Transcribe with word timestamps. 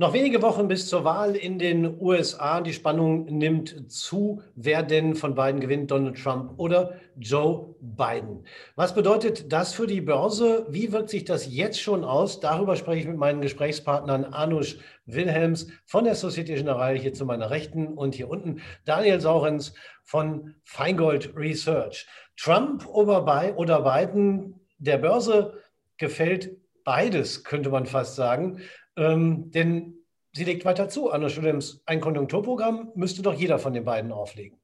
Noch 0.00 0.14
wenige 0.14 0.40
Wochen 0.40 0.66
bis 0.66 0.88
zur 0.88 1.04
Wahl 1.04 1.36
in 1.36 1.58
den 1.58 2.00
USA. 2.00 2.62
Die 2.62 2.72
Spannung 2.72 3.26
nimmt 3.26 3.92
zu. 3.92 4.40
Wer 4.54 4.82
denn 4.82 5.14
von 5.14 5.34
beiden 5.34 5.60
gewinnt, 5.60 5.90
Donald 5.90 6.16
Trump 6.16 6.54
oder 6.56 6.94
Joe 7.18 7.74
Biden? 7.82 8.46
Was 8.76 8.94
bedeutet 8.94 9.52
das 9.52 9.74
für 9.74 9.86
die 9.86 10.00
Börse? 10.00 10.64
Wie 10.70 10.90
wirkt 10.90 11.10
sich 11.10 11.26
das 11.26 11.52
jetzt 11.54 11.82
schon 11.82 12.02
aus? 12.02 12.40
Darüber 12.40 12.76
spreche 12.76 13.00
ich 13.00 13.08
mit 13.08 13.18
meinen 13.18 13.42
Gesprächspartnern 13.42 14.24
Anush 14.24 14.78
Wilhelms 15.04 15.66
von 15.84 16.04
der 16.04 16.14
Societe 16.14 16.54
Generale 16.54 16.98
hier 16.98 17.12
zu 17.12 17.26
meiner 17.26 17.50
Rechten 17.50 17.88
und 17.88 18.14
hier 18.14 18.30
unten 18.30 18.62
Daniel 18.86 19.20
Saurens 19.20 19.74
von 20.02 20.54
Feingold 20.64 21.36
Research. 21.36 22.06
Trump 22.38 22.86
oder 22.88 23.20
Biden, 23.20 24.60
der 24.78 24.96
Börse 24.96 25.58
gefällt 25.98 26.56
beides, 26.84 27.44
könnte 27.44 27.70
man 27.70 27.86
fast 27.86 28.16
sagen. 28.16 28.62
Ähm, 28.96 29.50
denn 29.50 29.94
sie 30.32 30.44
legt 30.44 30.64
weiter 30.64 30.88
zu, 30.88 31.10
Anna 31.10 31.28
Studems, 31.28 31.82
ein 31.86 32.00
Konjunkturprogramm 32.00 32.92
müsste 32.94 33.22
doch 33.22 33.34
jeder 33.34 33.58
von 33.58 33.72
den 33.72 33.84
beiden 33.84 34.12
auflegen. 34.12 34.60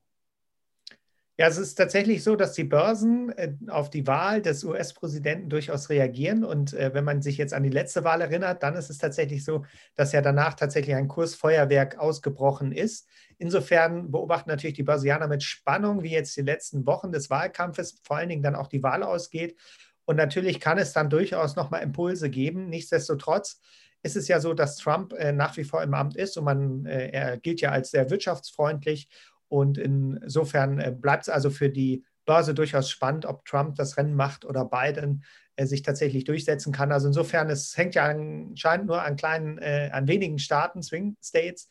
Ja, 1.39 1.49
es 1.49 1.59
ist 1.59 1.75
tatsächlich 1.75 2.25
so, 2.25 2.35
dass 2.35 2.55
die 2.55 2.65
Börsen 2.65 3.29
äh, 3.33 3.53
auf 3.69 3.91
die 3.91 4.07
Wahl 4.07 4.41
des 4.41 4.65
US-Präsidenten 4.65 5.51
durchaus 5.51 5.91
reagieren. 5.91 6.45
Und 6.45 6.73
äh, 6.73 6.95
wenn 6.95 7.05
man 7.05 7.21
sich 7.21 7.37
jetzt 7.37 7.53
an 7.53 7.63
die 7.63 7.69
letzte 7.69 8.05
Wahl 8.05 8.23
erinnert, 8.23 8.63
dann 8.63 8.75
ist 8.75 8.89
es 8.89 8.97
tatsächlich 8.97 9.45
so, 9.45 9.67
dass 9.97 10.13
ja 10.13 10.23
danach 10.23 10.55
tatsächlich 10.55 10.97
ein 10.97 11.09
Kursfeuerwerk 11.09 11.99
ausgebrochen 11.99 12.73
ist. 12.73 13.07
Insofern 13.37 14.11
beobachten 14.11 14.49
natürlich 14.49 14.77
die 14.77 14.83
Börsianer 14.83 15.29
mit 15.29 15.43
Spannung, 15.43 16.03
wie 16.03 16.13
jetzt 16.13 16.35
die 16.39 16.43
letzten 16.43 16.87
Wochen 16.87 17.13
des 17.13 17.29
Wahlkampfes, 17.29 18.01
vor 18.03 18.17
allen 18.17 18.31
Dingen 18.31 18.43
dann 18.43 18.57
auch 18.57 18.69
die 18.69 18.83
Wahl 18.83 19.03
ausgeht. 19.03 19.59
Und 20.07 20.17
natürlich 20.17 20.59
kann 20.59 20.79
es 20.79 20.95
dann 20.95 21.11
durchaus 21.11 21.55
nochmal 21.55 21.83
Impulse 21.83 22.31
geben. 22.31 22.71
Nichtsdestotrotz 22.71 23.61
ist 24.03 24.17
es 24.17 24.29
ja 24.29 24.41
so, 24.41 24.55
dass 24.55 24.77
Trump 24.77 25.13
äh, 25.15 25.33
nach 25.33 25.57
wie 25.57 25.65
vor 25.65 25.83
im 25.83 25.95
Amt 25.95 26.17
ist 26.17 26.37
und 26.39 26.45
man, 26.45 26.87
äh, 26.87 27.09
er 27.11 27.37
gilt 27.39 27.61
ja 27.61 27.71
als 27.71 27.91
sehr 27.91 28.11
wirtschaftsfreundlich. 28.11 29.09
Und 29.49 29.79
insofern 29.79 30.81
äh, 30.81 30.93
bleibt 30.93 31.25
es 31.25 31.29
also 31.29 31.51
für 31.51 31.71
die 31.71 32.05
Börse 32.25 32.55
durchaus 32.55 32.91
spannend, 32.91 33.27
ob 33.27 33.45
Trump 33.45 33.77
das 33.77 33.97
Rennen 33.97 34.15
macht 34.15 34.45
oder 34.45 34.65
Biden 34.65 35.23
sich 35.59 35.83
tatsächlich 35.83 36.25
durchsetzen 36.25 36.73
kann. 36.73 36.93
Also 36.93 37.07
insofern, 37.07 37.49
es 37.49 37.77
hängt 37.77 37.95
ja 37.95 38.05
anscheinend 38.05 38.89
nur 38.89 39.01
an 39.01 39.17
kleinen, 39.17 39.59
an 39.59 40.07
wenigen 40.07 40.39
Staaten, 40.39 40.83
Swing 40.83 41.17
States. 41.23 41.69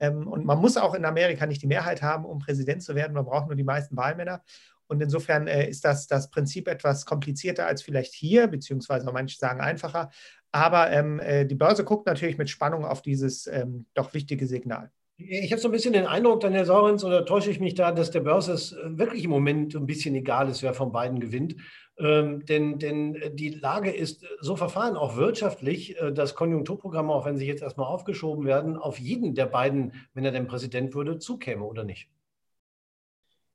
Ähm, 0.00 0.26
und 0.26 0.44
man 0.44 0.58
muss 0.58 0.76
auch 0.76 0.94
in 0.94 1.04
Amerika 1.04 1.46
nicht 1.46 1.62
die 1.62 1.68
Mehrheit 1.68 2.02
haben, 2.02 2.24
um 2.24 2.38
Präsident 2.38 2.82
zu 2.82 2.94
werden. 2.94 3.12
Man 3.12 3.26
braucht 3.26 3.46
nur 3.46 3.54
die 3.54 3.64
meisten 3.64 3.96
Wahlmänner. 3.96 4.42
Und 4.88 5.02
insofern 5.02 5.46
ist 5.46 5.84
das, 5.84 6.06
das 6.06 6.30
Prinzip 6.30 6.66
etwas 6.66 7.04
komplizierter 7.04 7.66
als 7.66 7.82
vielleicht 7.82 8.14
hier, 8.14 8.46
beziehungsweise 8.46 9.12
manche 9.12 9.36
sagen 9.36 9.60
einfacher. 9.60 10.10
Aber 10.52 10.90
ähm, 10.90 11.20
äh, 11.20 11.44
die 11.44 11.54
Börse 11.54 11.84
guckt 11.84 12.06
natürlich 12.06 12.38
mit 12.38 12.48
Spannung 12.48 12.84
auf 12.84 13.02
dieses 13.02 13.46
ähm, 13.46 13.86
doch 13.94 14.14
wichtige 14.14 14.46
Signal. 14.46 14.90
Ich 15.20 15.50
habe 15.50 15.60
so 15.60 15.66
ein 15.66 15.72
bisschen 15.72 15.94
den 15.94 16.06
Eindruck, 16.06 16.40
Daniel 16.40 16.64
Saurens, 16.64 17.02
oder 17.02 17.26
täusche 17.26 17.50
ich 17.50 17.58
mich 17.58 17.74
da, 17.74 17.90
dass 17.90 18.12
der 18.12 18.20
Börse 18.20 18.52
es 18.52 18.72
äh, 18.72 18.98
wirklich 18.98 19.24
im 19.24 19.30
Moment 19.30 19.74
ein 19.74 19.86
bisschen 19.86 20.14
egal 20.14 20.48
ist, 20.48 20.62
wer 20.62 20.74
von 20.74 20.92
beiden 20.92 21.18
gewinnt. 21.18 21.56
Ähm, 21.98 22.46
denn, 22.46 22.78
denn 22.78 23.18
die 23.34 23.50
Lage 23.50 23.90
ist 23.90 24.24
so 24.40 24.54
verfahren, 24.54 24.96
auch 24.96 25.16
wirtschaftlich, 25.16 26.00
äh, 26.00 26.12
dass 26.12 26.36
Konjunkturprogramme, 26.36 27.12
auch 27.12 27.26
wenn 27.26 27.36
sie 27.36 27.46
jetzt 27.46 27.62
erstmal 27.62 27.88
aufgeschoben 27.88 28.46
werden, 28.46 28.76
auf 28.76 29.00
jeden 29.00 29.34
der 29.34 29.46
beiden, 29.46 29.92
wenn 30.14 30.24
er 30.24 30.30
denn 30.30 30.46
Präsident 30.46 30.94
würde, 30.94 31.18
zukäme 31.18 31.64
oder 31.64 31.82
nicht. 31.82 32.08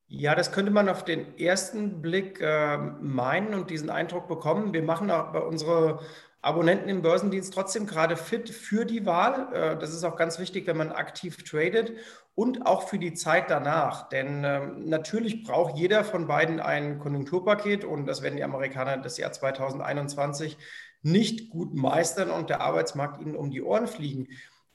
Ja, 0.07 0.35
das 0.35 0.51
könnte 0.51 0.71
man 0.71 0.89
auf 0.89 1.05
den 1.05 1.39
ersten 1.39 2.01
Blick 2.01 2.39
äh, 2.41 2.77
meinen 2.77 3.53
und 3.53 3.69
diesen 3.69 3.89
Eindruck 3.89 4.27
bekommen. 4.27 4.73
Wir 4.73 4.83
machen 4.83 5.09
aber 5.09 5.47
unsere 5.47 6.01
Abonnenten 6.43 6.89
im 6.89 7.01
Börsendienst 7.01 7.53
trotzdem 7.53 7.87
gerade 7.87 8.17
fit 8.17 8.49
für 8.49 8.85
die 8.85 9.05
Wahl. 9.05 9.47
Äh, 9.53 9.79
das 9.79 9.93
ist 9.93 10.03
auch 10.03 10.17
ganz 10.17 10.39
wichtig, 10.39 10.67
wenn 10.67 10.77
man 10.77 10.91
aktiv 10.91 11.37
tradet 11.43 11.93
und 12.35 12.65
auch 12.65 12.89
für 12.89 12.99
die 12.99 13.13
Zeit 13.13 13.49
danach. 13.49 14.09
Denn 14.09 14.43
ähm, 14.43 14.89
natürlich 14.89 15.45
braucht 15.45 15.77
jeder 15.77 16.03
von 16.03 16.27
beiden 16.27 16.59
ein 16.59 16.99
Konjunkturpaket 16.99 17.85
und 17.85 18.05
das 18.05 18.21
werden 18.21 18.35
die 18.35 18.43
Amerikaner 18.43 18.97
das 18.97 19.17
Jahr 19.17 19.31
2021 19.31 20.57
nicht 21.01 21.49
gut 21.49 21.73
meistern 21.73 22.29
und 22.29 22.49
der 22.49 22.59
Arbeitsmarkt 22.59 23.21
ihnen 23.21 23.37
um 23.37 23.49
die 23.49 23.61
Ohren 23.61 23.87
fliegen. 23.87 24.27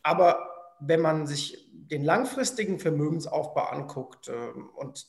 Aber 0.02 0.48
wenn 0.80 1.02
man 1.02 1.26
sich 1.26 1.68
den 1.72 2.02
langfristigen 2.02 2.78
Vermögensaufbau 2.78 3.64
anguckt 3.64 4.28
ähm, 4.28 4.70
und 4.74 5.06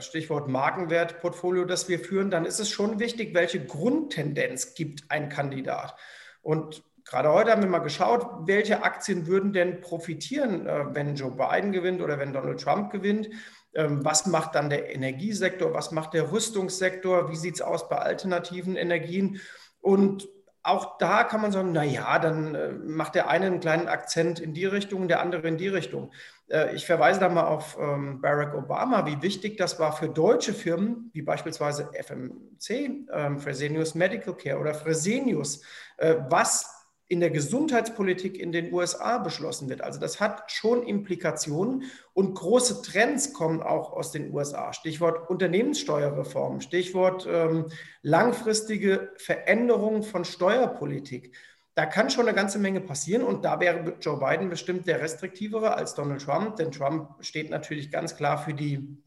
Stichwort 0.00 0.48
Markenwertportfolio, 0.48 1.64
das 1.64 1.88
wir 1.88 1.98
führen, 1.98 2.30
dann 2.30 2.44
ist 2.44 2.58
es 2.58 2.70
schon 2.70 2.98
wichtig, 2.98 3.34
welche 3.34 3.64
Grundtendenz 3.64 4.74
gibt 4.74 5.10
ein 5.10 5.28
Kandidat. 5.28 5.94
Und 6.42 6.82
gerade 7.04 7.32
heute 7.32 7.50
haben 7.50 7.62
wir 7.62 7.68
mal 7.68 7.78
geschaut, 7.78 8.46
welche 8.46 8.82
Aktien 8.82 9.26
würden 9.26 9.52
denn 9.52 9.80
profitieren, 9.80 10.66
äh, 10.66 10.94
wenn 10.94 11.16
Joe 11.16 11.32
Biden 11.32 11.72
gewinnt 11.72 12.00
oder 12.00 12.18
wenn 12.18 12.32
Donald 12.32 12.60
Trump 12.60 12.90
gewinnt. 12.90 13.28
Ähm, 13.74 14.04
was 14.04 14.26
macht 14.26 14.54
dann 14.54 14.70
der 14.70 14.94
Energiesektor? 14.94 15.74
Was 15.74 15.92
macht 15.92 16.14
der 16.14 16.32
Rüstungssektor? 16.32 17.30
Wie 17.30 17.36
sieht 17.36 17.56
es 17.56 17.62
aus 17.62 17.88
bei 17.88 17.98
alternativen 17.98 18.76
Energien? 18.76 19.40
Und 19.80 20.28
auch 20.62 20.98
da 20.98 21.24
kann 21.24 21.40
man 21.40 21.52
sagen, 21.52 21.72
naja, 21.72 22.18
dann 22.18 22.54
äh, 22.54 22.72
macht 22.72 23.14
der 23.14 23.28
eine 23.28 23.46
einen 23.46 23.60
kleinen 23.60 23.88
Akzent 23.88 24.40
in 24.40 24.54
die 24.54 24.66
Richtung, 24.66 25.08
der 25.08 25.20
andere 25.20 25.48
in 25.48 25.56
die 25.56 25.68
Richtung. 25.68 26.12
Äh, 26.48 26.74
ich 26.74 26.86
verweise 26.86 27.20
da 27.20 27.28
mal 27.28 27.46
auf 27.46 27.76
ähm, 27.80 28.20
Barack 28.20 28.54
Obama, 28.54 29.06
wie 29.06 29.22
wichtig 29.22 29.56
das 29.56 29.78
war 29.78 29.92
für 29.92 30.08
deutsche 30.08 30.54
Firmen, 30.54 31.10
wie 31.12 31.22
beispielsweise 31.22 31.90
FMC, 31.92 33.06
ähm, 33.12 33.38
Fresenius 33.38 33.94
Medical 33.94 34.36
Care 34.36 34.58
oder 34.58 34.74
Fresenius, 34.74 35.62
äh, 35.98 36.16
was 36.28 36.74
in 37.10 37.20
der 37.20 37.30
Gesundheitspolitik 37.30 38.38
in 38.38 38.52
den 38.52 38.70
USA 38.72 39.16
beschlossen 39.16 39.70
wird. 39.70 39.80
Also 39.80 39.98
das 39.98 40.20
hat 40.20 40.50
schon 40.52 40.82
Implikationen 40.82 41.84
und 42.12 42.34
große 42.34 42.82
Trends 42.82 43.32
kommen 43.32 43.62
auch 43.62 43.92
aus 43.92 44.12
den 44.12 44.32
USA. 44.32 44.74
Stichwort 44.74 45.30
Unternehmenssteuerreform, 45.30 46.60
Stichwort 46.60 47.26
ähm, 47.26 47.68
langfristige 48.02 49.10
Veränderung 49.16 50.02
von 50.02 50.26
Steuerpolitik 50.26 51.34
da 51.78 51.86
kann 51.86 52.10
schon 52.10 52.26
eine 52.26 52.34
ganze 52.34 52.58
Menge 52.58 52.80
passieren 52.80 53.22
und 53.22 53.44
da 53.44 53.60
wäre 53.60 53.94
Joe 54.00 54.18
Biden 54.18 54.50
bestimmt 54.50 54.88
der 54.88 55.00
restriktivere 55.00 55.76
als 55.76 55.94
Donald 55.94 56.20
Trump, 56.20 56.56
denn 56.56 56.72
Trump 56.72 57.10
steht 57.20 57.50
natürlich 57.50 57.92
ganz 57.92 58.16
klar 58.16 58.36
für 58.36 58.52
die 58.52 59.00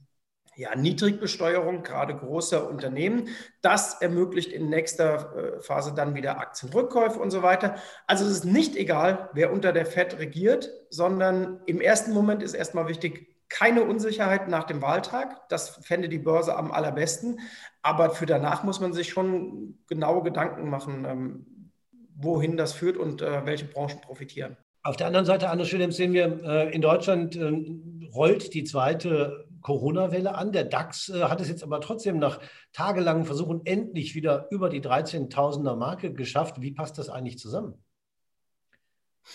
ja, 0.55 0.73
Niedrigbesteuerung, 0.73 1.83
gerade 1.83 2.15
großer 2.15 2.69
Unternehmen. 2.69 3.27
Das 3.61 4.01
ermöglicht 4.01 4.53
in 4.53 4.69
nächster 4.69 5.35
äh, 5.35 5.59
Phase 5.59 5.93
dann 5.93 6.15
wieder 6.15 6.39
Aktienrückkäufe 6.39 7.19
und 7.19 7.31
so 7.31 7.43
weiter. 7.43 7.75
Also 8.07 8.23
es 8.23 8.31
ist 8.31 8.45
nicht 8.45 8.77
egal, 8.77 9.29
wer 9.33 9.51
unter 9.51 9.73
der 9.73 9.85
FED 9.85 10.19
regiert, 10.19 10.71
sondern 10.89 11.59
im 11.65 11.81
ersten 11.81 12.13
Moment 12.13 12.41
ist 12.41 12.53
erstmal 12.53 12.87
wichtig, 12.87 13.35
keine 13.49 13.83
Unsicherheit 13.83 14.47
nach 14.47 14.63
dem 14.63 14.81
Wahltag. 14.81 15.49
Das 15.49 15.71
fände 15.83 16.07
die 16.07 16.19
Börse 16.19 16.55
am 16.55 16.71
allerbesten. 16.71 17.41
Aber 17.81 18.11
für 18.11 18.25
danach 18.25 18.63
muss 18.63 18.79
man 18.79 18.93
sich 18.93 19.09
schon 19.09 19.77
genaue 19.87 20.23
Gedanken 20.23 20.69
machen, 20.69 21.03
ähm, 21.05 21.45
wohin 22.21 22.57
das 22.57 22.73
führt 22.73 22.97
und 22.97 23.21
äh, 23.21 23.45
welche 23.45 23.65
Branchen 23.65 24.01
profitieren. 24.01 24.57
Auf 24.83 24.95
der 24.95 25.07
anderen 25.07 25.25
Seite, 25.25 25.49
Anne 25.49 25.65
Schönems, 25.65 25.95
sehen 25.95 26.13
wir, 26.13 26.43
äh, 26.43 26.73
in 26.73 26.81
Deutschland 26.81 27.35
äh, 27.35 27.51
rollt 28.13 28.53
die 28.53 28.63
zweite 28.63 29.45
Corona-Welle 29.61 30.33
an. 30.33 30.51
Der 30.51 30.63
DAX 30.63 31.09
äh, 31.09 31.23
hat 31.23 31.39
es 31.39 31.49
jetzt 31.49 31.63
aber 31.63 31.81
trotzdem 31.81 32.17
nach 32.17 32.39
tagelangen 32.73 33.25
Versuchen 33.25 33.61
endlich 33.65 34.15
wieder 34.15 34.47
über 34.49 34.69
die 34.69 34.81
13.000er 34.81 35.75
Marke 35.75 36.13
geschafft. 36.13 36.61
Wie 36.61 36.71
passt 36.71 36.97
das 36.97 37.09
eigentlich 37.09 37.37
zusammen? 37.37 37.75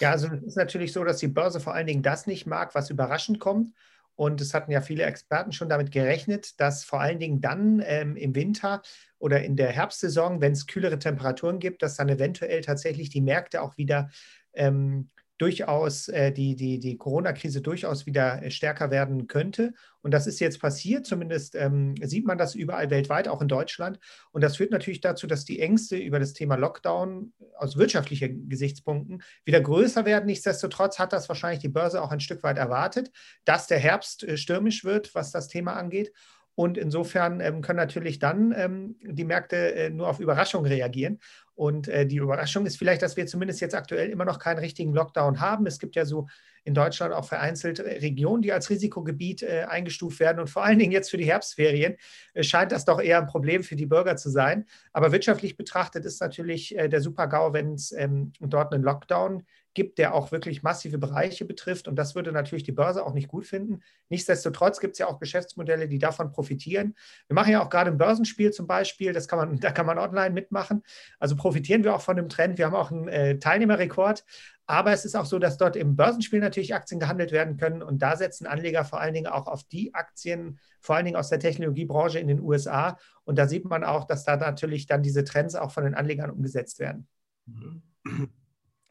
Ja, 0.01 0.11
also 0.11 0.27
es 0.27 0.43
ist 0.43 0.57
natürlich 0.57 0.93
so, 0.93 1.05
dass 1.05 1.19
die 1.19 1.29
Börse 1.29 1.61
vor 1.61 1.75
allen 1.75 1.87
Dingen 1.87 2.03
das 2.03 2.27
nicht 2.27 2.47
mag, 2.47 2.75
was 2.75 2.91
überraschend 2.91 3.39
kommt. 3.39 3.73
Und 4.17 4.41
es 4.41 4.55
hatten 4.55 4.73
ja 4.73 4.81
viele 4.81 5.05
Experten 5.05 5.53
schon 5.53 5.69
damit 5.69 5.93
gerechnet, 5.93 6.59
dass 6.61 6.85
vor 6.85 7.01
allen 7.01 7.19
Dingen 7.19 7.41
dann 7.41 7.83
ähm, 7.85 8.17
im 8.17 8.35
Winter 8.35 8.83
oder 9.19 9.45
in 9.45 9.57
der 9.57 9.71
Herbstsaison, 9.71 10.41
wenn 10.41 10.53
es 10.53 10.67
kühlere 10.67 10.99
Temperaturen 10.99 11.59
gibt, 11.59 11.83
dass 11.83 11.97
dann 11.97 12.09
eventuell 12.09 12.63
tatsächlich 12.63 13.11
die 13.11 13.21
Märkte 13.21 13.63
auch 13.63 13.77
wieder 13.77 14.11
ähm, 14.55 15.11
durchaus 15.39 16.09
äh, 16.09 16.33
die, 16.33 16.57
die, 16.57 16.79
die 16.79 16.97
Corona-Krise 16.97 17.61
durchaus 17.61 18.07
wieder 18.07 18.43
äh, 18.43 18.51
stärker 18.51 18.91
werden 18.91 19.27
könnte. 19.27 19.75
Und 20.03 20.13
das 20.13 20.27
ist 20.27 20.41
jetzt 20.41 20.61
passiert, 20.61 21.05
zumindest 21.05 21.55
ähm, 21.55 21.95
sieht 22.03 22.27
man 22.27 22.39
das 22.39 22.55
überall 22.55 22.91
weltweit, 22.91 23.29
auch 23.29 23.43
in 23.43 23.49
Deutschland. 23.49 23.99
Und 24.33 24.43
das 24.43 24.57
führt 24.57 24.71
natürlich 24.71 25.01
dazu, 25.01 25.27
dass 25.27 25.45
die 25.45 25.61
Ängste 25.61 25.97
über 25.97 26.19
das 26.19 26.33
Thema 26.33 26.55
Lockdown 26.55 27.33
aus 27.57 27.77
wirtschaftlichen 27.77 28.49
Gesichtspunkten 28.49 29.23
wieder 29.45 29.61
größer 29.61 30.07
werden. 30.07 30.27
Nichtsdestotrotz 30.27 30.99
hat 30.99 31.13
das 31.13 31.29
wahrscheinlich 31.29 31.61
die 31.61 31.69
Börse 31.69 32.03
auch 32.03 32.13
ein 32.13 32.21
Stück 32.21 32.43
weit 32.43 32.57
erwartet, 32.57 33.11
dass 33.45 33.67
der 33.67 33.79
Herbst 33.79 34.25
äh, 34.25 34.37
stürmisch 34.37 34.85
wird, 34.85 35.15
was 35.15 35.33
das 35.33 35.49
Thema 35.49 35.75
angeht. 35.75 36.13
Und 36.57 36.79
insofern 36.79 37.41
ähm, 37.41 37.61
können 37.61 37.77
natürlich 37.77 38.19
dann 38.19 38.53
ähm, 38.57 38.97
die 39.03 39.25
Märkte 39.25 39.75
äh, 39.75 39.91
nur 39.91 40.09
auf 40.09 40.21
Überraschungen 40.21 40.67
reagieren. 40.67 41.21
Und 41.57 41.89
äh, 41.89 42.07
die 42.07 42.17
Überraschung 42.17 42.67
ist 42.67 42.77
vielleicht, 42.77 43.01
dass 43.01 43.17
wir 43.17 43.27
zumindest 43.27 43.63
jetzt 43.63 43.75
aktuell 43.75 44.11
immer 44.11 44.27
noch 44.27 44.39
keinen 44.39 44.59
richtigen 44.59 44.93
Lockdown 44.93 45.41
haben. 45.41 45.67
Es 45.67 45.79
gibt 45.79 45.97
ja 45.97 46.05
so 46.05 46.29
in 46.65 46.75
Deutschland 46.75 47.15
auch 47.15 47.25
vereinzelt 47.25 47.81
Regionen, 47.81 48.43
die 48.43 48.53
als 48.53 48.69
Risikogebiet 48.69 49.43
äh, 49.43 49.65
eingestuft 49.67 50.21
werden. 50.21 50.39
Und 50.39 50.51
vor 50.51 50.65
allen 50.65 50.79
Dingen 50.79 50.93
jetzt 50.93 51.11
für 51.11 51.17
die 51.17 51.25
Herbstferien 51.25 51.97
äh, 52.35 52.43
scheint 52.43 52.73
das 52.73 52.85
doch 52.85 53.01
eher 53.01 53.19
ein 53.19 53.27
Problem 53.27 53.63
für 53.63 53.75
die 53.75 53.87
Bürger 53.87 54.17
zu 54.17 54.29
sein. 54.29 54.67
Aber 54.93 55.13
wirtschaftlich 55.13 55.57
betrachtet 55.57 56.05
ist 56.05 56.21
natürlich 56.21 56.77
äh, 56.77 56.89
der 56.89 57.01
Super-GAU, 57.01 57.55
wenn 57.55 57.73
es 57.73 57.91
ähm, 57.93 58.33
dort 58.41 58.75
einen 58.75 58.85
Lockdown 58.85 59.43
gibt, 59.77 59.99
der 59.99 60.15
auch 60.15 60.33
wirklich 60.33 60.65
massive 60.65 60.99
Bereiche 60.99 61.45
betrifft. 61.45 61.87
Und 61.87 61.97
das 61.97 62.17
würde 62.17 62.33
natürlich 62.33 62.65
die 62.65 62.73
Börse 62.73 63.07
auch 63.07 63.13
nicht 63.13 63.29
gut 63.29 63.47
finden. 63.47 63.83
Nichtsdestotrotz 64.09 64.81
gibt 64.81 64.95
es 64.95 64.99
ja 64.99 65.07
auch 65.07 65.21
Geschäftsmodelle, 65.21 65.87
die 65.87 65.99
davon 65.99 66.33
profitieren. 66.33 66.97
Wir 67.29 67.35
machen 67.35 67.53
ja 67.53 67.63
auch 67.63 67.69
gerade 67.69 67.91
ein 67.91 67.99
Börsenspiel 67.99 68.53
zum 68.53 68.67
Beispiel, 68.67 69.13
das 69.13 69.29
kann 69.29 69.39
man, 69.39 69.61
da 69.61 69.71
kann 69.71 69.87
man 69.87 69.99
online 69.99 70.31
mitmachen. 70.31 70.83
Also 71.21 71.37
profitieren 71.37 71.85
wir 71.85 71.95
auch 71.95 72.01
von 72.01 72.17
dem 72.17 72.29
Trend. 72.29 72.59
Wir 72.59 72.67
haben 72.67 72.75
auch 72.75 72.91
einen 72.91 73.07
äh, 73.07 73.39
Teilnehmerrekord. 73.39 74.25
Aber 74.69 74.93
es 74.93 75.05
ist 75.05 75.15
auch 75.15 75.27
so, 75.27 75.39
dass 75.39 75.59
dort 75.59 75.77
im 75.77 75.95
Börsenspiel 75.95 76.41
natürlich 76.41 76.75
Aktien 76.75 76.99
gehandelt 76.99 77.31
werden 77.31 77.57
können. 77.57 77.83
Und 77.83 78.01
da 78.03 78.17
setzen 78.17 78.49
Anleger 78.49 78.85
vor 78.85 78.99
allen 78.99 79.15
Dingen 79.15 79.29
auch 79.29 79.47
auf 79.47 79.63
die 79.63 79.95
Aktien, 79.95 80.59
vor 80.81 80.97
allen 80.97 81.05
Dingen 81.05 81.17
aus 81.17 81.29
der 81.29 81.39
Technologiebranche 81.39 82.19
in 82.19 82.27
den 82.27 82.41
USA. 82.41 82.99
Und 83.25 83.39
da 83.39 83.47
sieht 83.47 83.67
man 83.67 83.85
auch, 83.85 84.05
dass 84.05 84.25
da 84.25 84.37
natürlich 84.37 84.87
dann 84.87 85.03
diese 85.03 85.23
Trends 85.23 85.55
auch 85.55 85.71
von 85.71 85.85
den 85.85 85.95
Anlegern 85.95 86.31
umgesetzt 86.31 86.81
werden. 86.81 87.07
Mhm. 87.45 87.83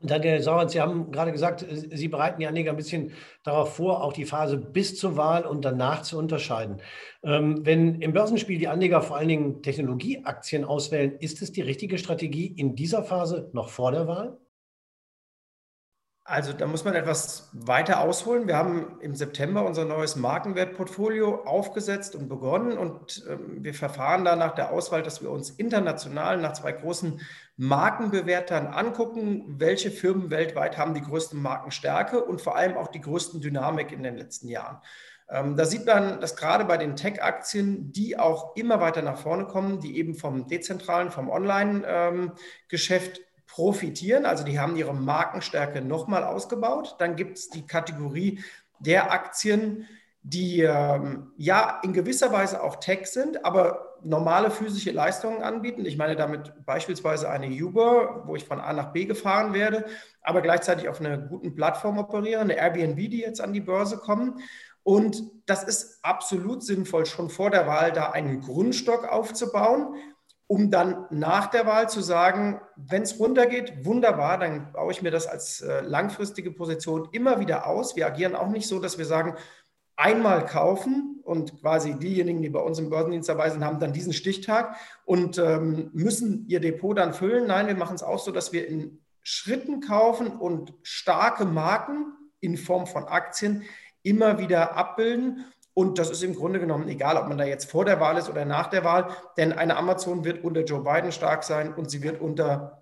Daniel 0.02 0.42
Sauerz, 0.42 0.74
Sie 0.74 0.82
haben 0.82 1.12
gerade 1.12 1.32
gesagt, 1.32 1.66
Sie 1.70 2.08
bereiten 2.08 2.40
die 2.40 2.48
Anleger 2.48 2.72
ein 2.72 2.78
bisschen 2.78 3.14
darauf 3.44 3.76
vor, 3.76 4.04
auch 4.04 4.14
die 4.14 4.26
Phase 4.26 4.58
bis 4.58 4.98
zur 4.98 5.16
Wahl 5.16 5.46
und 5.46 5.64
danach 5.64 6.02
zu 6.02 6.18
unterscheiden. 6.18 6.82
Ähm, 7.24 7.66
wenn 7.66 8.02
im 8.02 8.14
Börsenspiel 8.14 8.60
die 8.60 8.68
Anleger 8.68 9.02
vor 9.02 9.18
allen 9.18 9.30
Dingen 9.30 9.64
Technologieaktien 9.64 10.66
auswählen, 10.66 11.16
ist 11.20 11.42
es 11.42 11.52
die 11.54 11.62
richtige 11.62 11.98
Strategie 11.98 12.48
in 12.48 12.76
dieser 12.76 13.04
Phase 13.04 13.50
noch 13.54 13.70
vor 13.70 13.92
der 13.92 14.08
Wahl? 14.08 14.38
Also 16.28 16.54
da 16.54 16.66
muss 16.66 16.84
man 16.84 16.96
etwas 16.96 17.50
weiter 17.54 18.02
ausholen. 18.02 18.48
Wir 18.48 18.58
haben 18.58 18.98
im 19.00 19.14
September 19.14 19.64
unser 19.64 19.86
neues 19.86 20.16
Markenwertportfolio 20.16 21.44
aufgesetzt 21.46 22.16
und 22.16 22.28
begonnen 22.30 22.80
und 22.80 23.24
äh, 23.28 23.38
wir 23.40 23.76
verfahren 23.76 24.26
da 24.26 24.36
nach 24.36 24.56
der 24.56 24.72
Auswahl, 24.72 25.04
dass 25.04 25.22
wir 25.22 25.30
uns 25.30 25.52
international 25.52 26.40
nach 26.40 26.54
zwei 26.54 26.72
großen 26.72 27.22
Markenbewertern 27.58 28.66
angucken, 28.66 29.60
welche 29.60 29.92
Firmen 29.92 30.32
weltweit 30.32 30.80
haben 30.80 30.96
die 30.96 31.04
größte 31.04 31.36
Markenstärke 31.36 32.26
und 32.26 32.42
vor 32.42 32.56
allem 32.56 32.76
auch 32.76 32.88
die 32.88 33.02
größten 33.02 33.40
Dynamik 33.40 33.92
in 33.92 34.02
den 34.02 34.18
letzten 34.18 34.48
Jahren. 34.48 34.82
Ähm, 35.30 35.56
da 35.56 35.66
sieht 35.66 35.86
man, 35.86 36.20
dass 36.22 36.36
gerade 36.36 36.66
bei 36.66 36.78
den 36.78 36.96
Tech-Aktien, 36.96 37.92
die 37.92 38.18
auch 38.18 38.56
immer 38.56 38.80
weiter 38.80 39.04
nach 39.04 39.20
vorne 39.20 39.46
kommen, 39.46 39.80
die 39.80 40.00
eben 40.00 40.16
vom 40.16 40.48
dezentralen, 40.48 41.12
vom 41.12 41.30
Online-Geschäft 41.30 43.20
ähm, 43.20 43.26
profitieren. 43.56 44.26
Also 44.26 44.44
die 44.44 44.60
haben 44.60 44.76
ihre 44.76 44.94
Markenstärke 44.94 45.82
nochmal 45.82 46.26
ausgebaut. 46.26 46.98
Dann 47.00 47.16
gibt 47.16 47.38
es 47.38 47.50
die 47.50 47.66
Kategorie 47.66 48.44
der 48.80 49.14
Aktien, 49.14 49.88
die 50.24 50.60
ähm, 50.60 51.32
ja 51.38 51.80
in 51.82 51.94
gewisser 51.94 52.34
Weise 52.34 52.62
auch 52.62 52.76
Tech 52.82 53.06
sind, 53.06 53.46
aber 53.46 53.96
normale 54.04 54.52
physische 54.52 54.92
Leistungen 54.92 55.42
anbieten. 55.42 55.86
Ich 55.86 55.96
meine 55.96 56.18
damit 56.18 56.66
beispielsweise 56.66 57.30
eine 57.30 57.48
Uber, 57.48 58.24
wo 58.26 58.36
ich 58.36 58.44
von 58.44 58.60
A 58.60 58.74
nach 58.74 58.92
B 58.92 59.06
gefahren 59.06 59.54
werde, 59.54 59.86
aber 60.22 60.42
gleichzeitig 60.42 60.90
auf 60.90 61.00
einer 61.00 61.18
guten 61.18 61.56
Plattform 61.56 61.98
operiere, 61.98 62.42
eine 62.42 62.58
Airbnb, 62.58 62.98
die 62.98 63.22
jetzt 63.22 63.40
an 63.40 63.54
die 63.54 63.62
Börse 63.62 64.00
kommen. 64.00 64.42
Und 64.84 65.24
das 65.46 65.64
ist 65.64 66.04
absolut 66.04 66.62
sinnvoll, 66.62 67.06
schon 67.06 67.30
vor 67.30 67.52
der 67.52 67.68
Wahl 67.68 67.94
da 67.94 68.12
einen 68.12 68.42
Grundstock 68.42 69.08
aufzubauen 69.08 69.96
um 70.48 70.70
dann 70.70 71.06
nach 71.10 71.48
der 71.48 71.66
Wahl 71.66 71.90
zu 71.90 72.02
sagen, 72.02 72.62
wenn 72.76 73.02
es 73.02 73.20
runtergeht, 73.20 73.84
wunderbar, 73.84 74.38
dann 74.38 74.72
baue 74.74 74.92
ich 74.92 75.02
mir 75.02 75.12
das 75.12 75.26
als 75.26 75.62
äh, 75.62 75.82
langfristige 75.82 76.52
Position 76.52 77.10
immer 77.12 77.40
wieder 77.40 77.68
aus. 77.68 77.96
Wir 77.96 78.06
agieren 78.06 78.36
auch 78.36 78.50
nicht 78.50 78.68
so, 78.68 78.80
dass 78.80 78.98
wir 78.98 79.06
sagen, 79.06 79.36
einmal 79.96 80.46
kaufen 80.46 81.22
und 81.24 81.60
quasi 81.62 81.98
diejenigen, 81.98 82.42
die 82.42 82.50
bei 82.50 82.60
uns 82.60 82.78
im 82.78 82.90
Börsendienst 82.90 83.30
dabei 83.30 83.50
sind, 83.50 83.64
haben 83.64 83.80
dann 83.80 83.94
diesen 83.94 84.14
Stichtag 84.14 84.76
und 85.06 85.38
ähm, 85.40 85.90
müssen 85.94 86.46
ihr 86.48 86.60
Depot 86.60 86.96
dann 86.98 87.14
füllen. 87.14 87.48
Nein, 87.48 87.68
wir 87.68 87.76
machen 87.76 87.96
es 87.96 88.04
auch 88.04 88.20
so, 88.20 88.32
dass 88.32 88.52
wir 88.52 88.68
in 88.68 89.02
Schritten 89.24 89.80
kaufen 89.80 90.28
und 90.28 90.74
starke 90.84 91.46
Marken 91.46 92.14
in 92.40 92.58
Form 92.58 92.86
von 92.86 93.06
Aktien 93.06 93.64
immer 94.04 94.38
wieder 94.38 94.78
abbilden 94.78 95.46
und 95.76 96.00
das 96.00 96.10
ist 96.10 96.24
im 96.24 96.36
Grunde 96.36 96.60
genommen 96.60 96.88
egal, 96.88 97.18
ob 97.18 97.28
man 97.28 97.38
da 97.38 97.44
jetzt 97.44 97.70
vor 97.70 97.84
der 97.84 98.00
Wahl 98.00 98.18
ist 98.18 98.30
oder 98.30 98.46
nach 98.46 98.68
der 98.68 98.86
Wahl, 98.86 99.10
denn 99.38 99.52
eine 99.52 99.76
Amazon 99.76 100.24
wird 100.24 100.44
unter 100.44 100.64
Joe 100.64 100.82
Biden 100.82 101.12
stark 101.12 101.44
sein 101.44 101.74
und 101.74 101.92
sie 101.92 102.02
wird 102.02 102.22
unter 102.22 102.82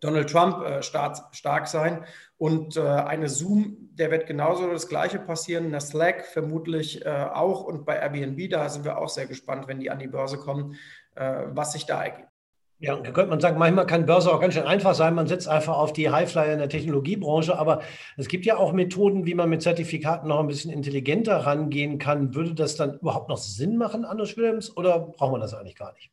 Donald 0.00 0.30
Trump 0.30 0.62
äh, 0.62 0.82
stark, 0.82 1.66
sein. 1.66 2.04
Und 2.36 2.76
äh, 2.76 2.82
eine 2.82 3.30
Zoom, 3.30 3.88
der 3.92 4.10
wird 4.10 4.26
genauso 4.26 4.70
das 4.70 4.88
Gleiche 4.88 5.18
passieren. 5.18 5.66
Eine 5.66 5.80
Slack 5.80 6.26
vermutlich 6.26 7.04
äh, 7.06 7.08
auch. 7.08 7.64
Und 7.64 7.86
bei 7.86 7.96
Airbnb, 7.96 8.50
da 8.50 8.68
sind 8.68 8.84
wir 8.84 8.98
auch 8.98 9.08
sehr 9.08 9.26
gespannt, 9.26 9.66
wenn 9.68 9.80
die 9.80 9.90
an 9.90 9.98
die 9.98 10.06
Börse 10.06 10.36
kommen, 10.36 10.76
äh, 11.14 11.44
was 11.46 11.72
sich 11.72 11.86
da 11.86 12.04
ergibt. 12.04 12.28
Ja, 12.78 12.94
da 12.96 13.10
könnte 13.10 13.30
man 13.30 13.40
sagen, 13.40 13.58
manchmal 13.58 13.86
kann 13.86 14.04
Börse 14.04 14.30
auch 14.30 14.40
ganz 14.40 14.52
schön 14.52 14.64
einfach 14.64 14.94
sein. 14.94 15.14
Man 15.14 15.26
setzt 15.26 15.48
einfach 15.48 15.78
auf 15.78 15.94
die 15.94 16.10
Highflyer 16.10 16.52
in 16.52 16.58
der 16.58 16.68
Technologiebranche. 16.68 17.58
Aber 17.58 17.80
es 18.18 18.28
gibt 18.28 18.44
ja 18.44 18.58
auch 18.58 18.72
Methoden, 18.74 19.24
wie 19.24 19.34
man 19.34 19.48
mit 19.48 19.62
Zertifikaten 19.62 20.28
noch 20.28 20.40
ein 20.40 20.46
bisschen 20.46 20.70
intelligenter 20.70 21.38
rangehen 21.38 21.98
kann. 21.98 22.34
Würde 22.34 22.54
das 22.54 22.76
dann 22.76 22.98
überhaupt 22.98 23.30
noch 23.30 23.38
Sinn 23.38 23.78
machen, 23.78 24.04
Anders 24.04 24.36
Williams, 24.36 24.76
oder 24.76 24.98
braucht 24.98 25.32
man 25.32 25.40
das 25.40 25.54
eigentlich 25.54 25.76
gar 25.76 25.94
nicht? 25.94 26.10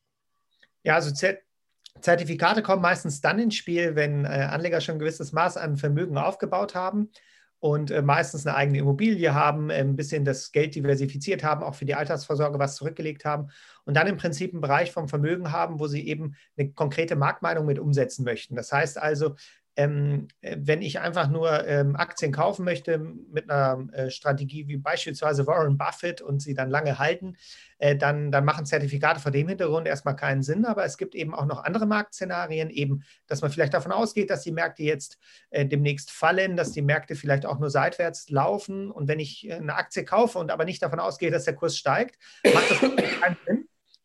Ja, 0.84 0.96
also 0.96 1.14
Zertifikate 2.00 2.62
kommen 2.62 2.82
meistens 2.82 3.20
dann 3.20 3.40
ins 3.40 3.56
Spiel, 3.56 3.96
wenn 3.96 4.24
äh, 4.24 4.48
Anleger 4.50 4.80
schon 4.80 4.96
ein 4.96 5.00
gewisses 5.00 5.34
Maß 5.34 5.58
an 5.58 5.76
Vermögen 5.76 6.18
aufgebaut 6.18 6.76
haben 6.76 7.12
und 7.60 7.92
äh, 7.92 8.02
meistens 8.02 8.48
eine 8.48 8.56
eigene 8.56 8.80
Immobilie 8.80 9.34
haben, 9.34 9.70
ein 9.70 9.96
bisschen 9.96 10.26
das 10.26 10.52
Geld 10.54 10.76
diversifiziert 10.76 11.44
haben, 11.44 11.64
auch 11.64 11.76
für 11.76 11.86
die 11.86 11.96
Altersvorsorge 11.96 12.58
was 12.58 12.76
zurückgelegt 12.76 13.26
haben 13.26 13.50
und 13.86 13.96
dann 13.96 14.08
im 14.08 14.18
Prinzip 14.18 14.54
einen 14.54 14.62
Bereich 14.62 14.92
vom 14.92 15.08
Vermögen 15.08 15.52
haben, 15.52 15.80
wo 15.80 15.88
sie 15.88 16.08
eben 16.08 16.36
eine 16.58 16.72
konkrete 16.72 17.16
Marktmeinung 17.16 17.66
mit 17.66 17.80
umsetzen 17.80 18.24
möchten. 18.24 18.56
Das 18.56 18.72
heißt 18.72 18.98
also, 18.98 19.36
ähm, 19.76 20.28
äh, 20.42 20.58
wenn 20.60 20.82
ich 20.82 21.00
einfach 21.00 21.30
nur 21.30 21.66
ähm, 21.68 21.96
Aktien 21.96 22.32
kaufen 22.32 22.64
möchte 22.64 23.00
mit 23.00 23.50
einer 23.50 23.88
äh, 23.94 24.10
Strategie 24.12 24.68
wie 24.68 24.78
beispielsweise 24.78 25.48
Warren 25.48 25.78
Buffett 25.78 26.22
und 26.22 26.42
sie 26.42 26.54
dann 26.54 26.70
lange 26.70 27.00
halten, 27.00 27.38
äh, 27.80 27.96
dann, 27.96 28.32
dann 28.32 28.46
machen 28.46 28.66
Zertifikate 28.66 29.20
vor 29.20 29.32
dem 29.32 29.48
Hintergrund 29.48 29.88
erstmal 29.88 30.16
keinen 30.16 30.44
Sinn. 30.44 30.66
Aber 30.66 30.86
es 30.86 30.98
gibt 30.98 31.16
eben 31.16 31.34
auch 31.34 31.46
noch 31.46 31.64
andere 31.64 31.88
Marktszenarien, 31.88 32.70
eben, 32.70 33.04
dass 33.28 33.42
man 33.42 33.52
vielleicht 33.52 33.74
davon 33.74 33.92
ausgeht, 33.92 34.30
dass 34.30 34.44
die 34.44 34.52
Märkte 34.52 34.84
jetzt 34.84 35.18
äh, 35.50 35.66
demnächst 35.66 36.12
fallen, 36.12 36.56
dass 36.56 36.72
die 36.72 36.82
Märkte 36.82 37.16
vielleicht 37.16 37.46
auch 37.46 37.60
nur 37.60 37.72
seitwärts 37.72 38.30
laufen. 38.30 38.92
Und 38.92 39.08
wenn 39.08 39.20
ich 39.20 39.50
äh, 39.50 39.54
eine 39.54 39.76
Aktie 39.76 40.06
kaufe 40.06 40.38
und 40.38 40.52
aber 40.52 40.66
nicht 40.66 40.84
davon 40.84 41.00
ausgehe, 41.00 41.32
dass 41.32 41.46
der 41.46 41.56
Kurs 41.56 41.78
steigt, 41.78 42.20
macht 42.46 42.70
das 42.70 42.80
keinen 42.80 43.38
Sinn. 43.48 43.63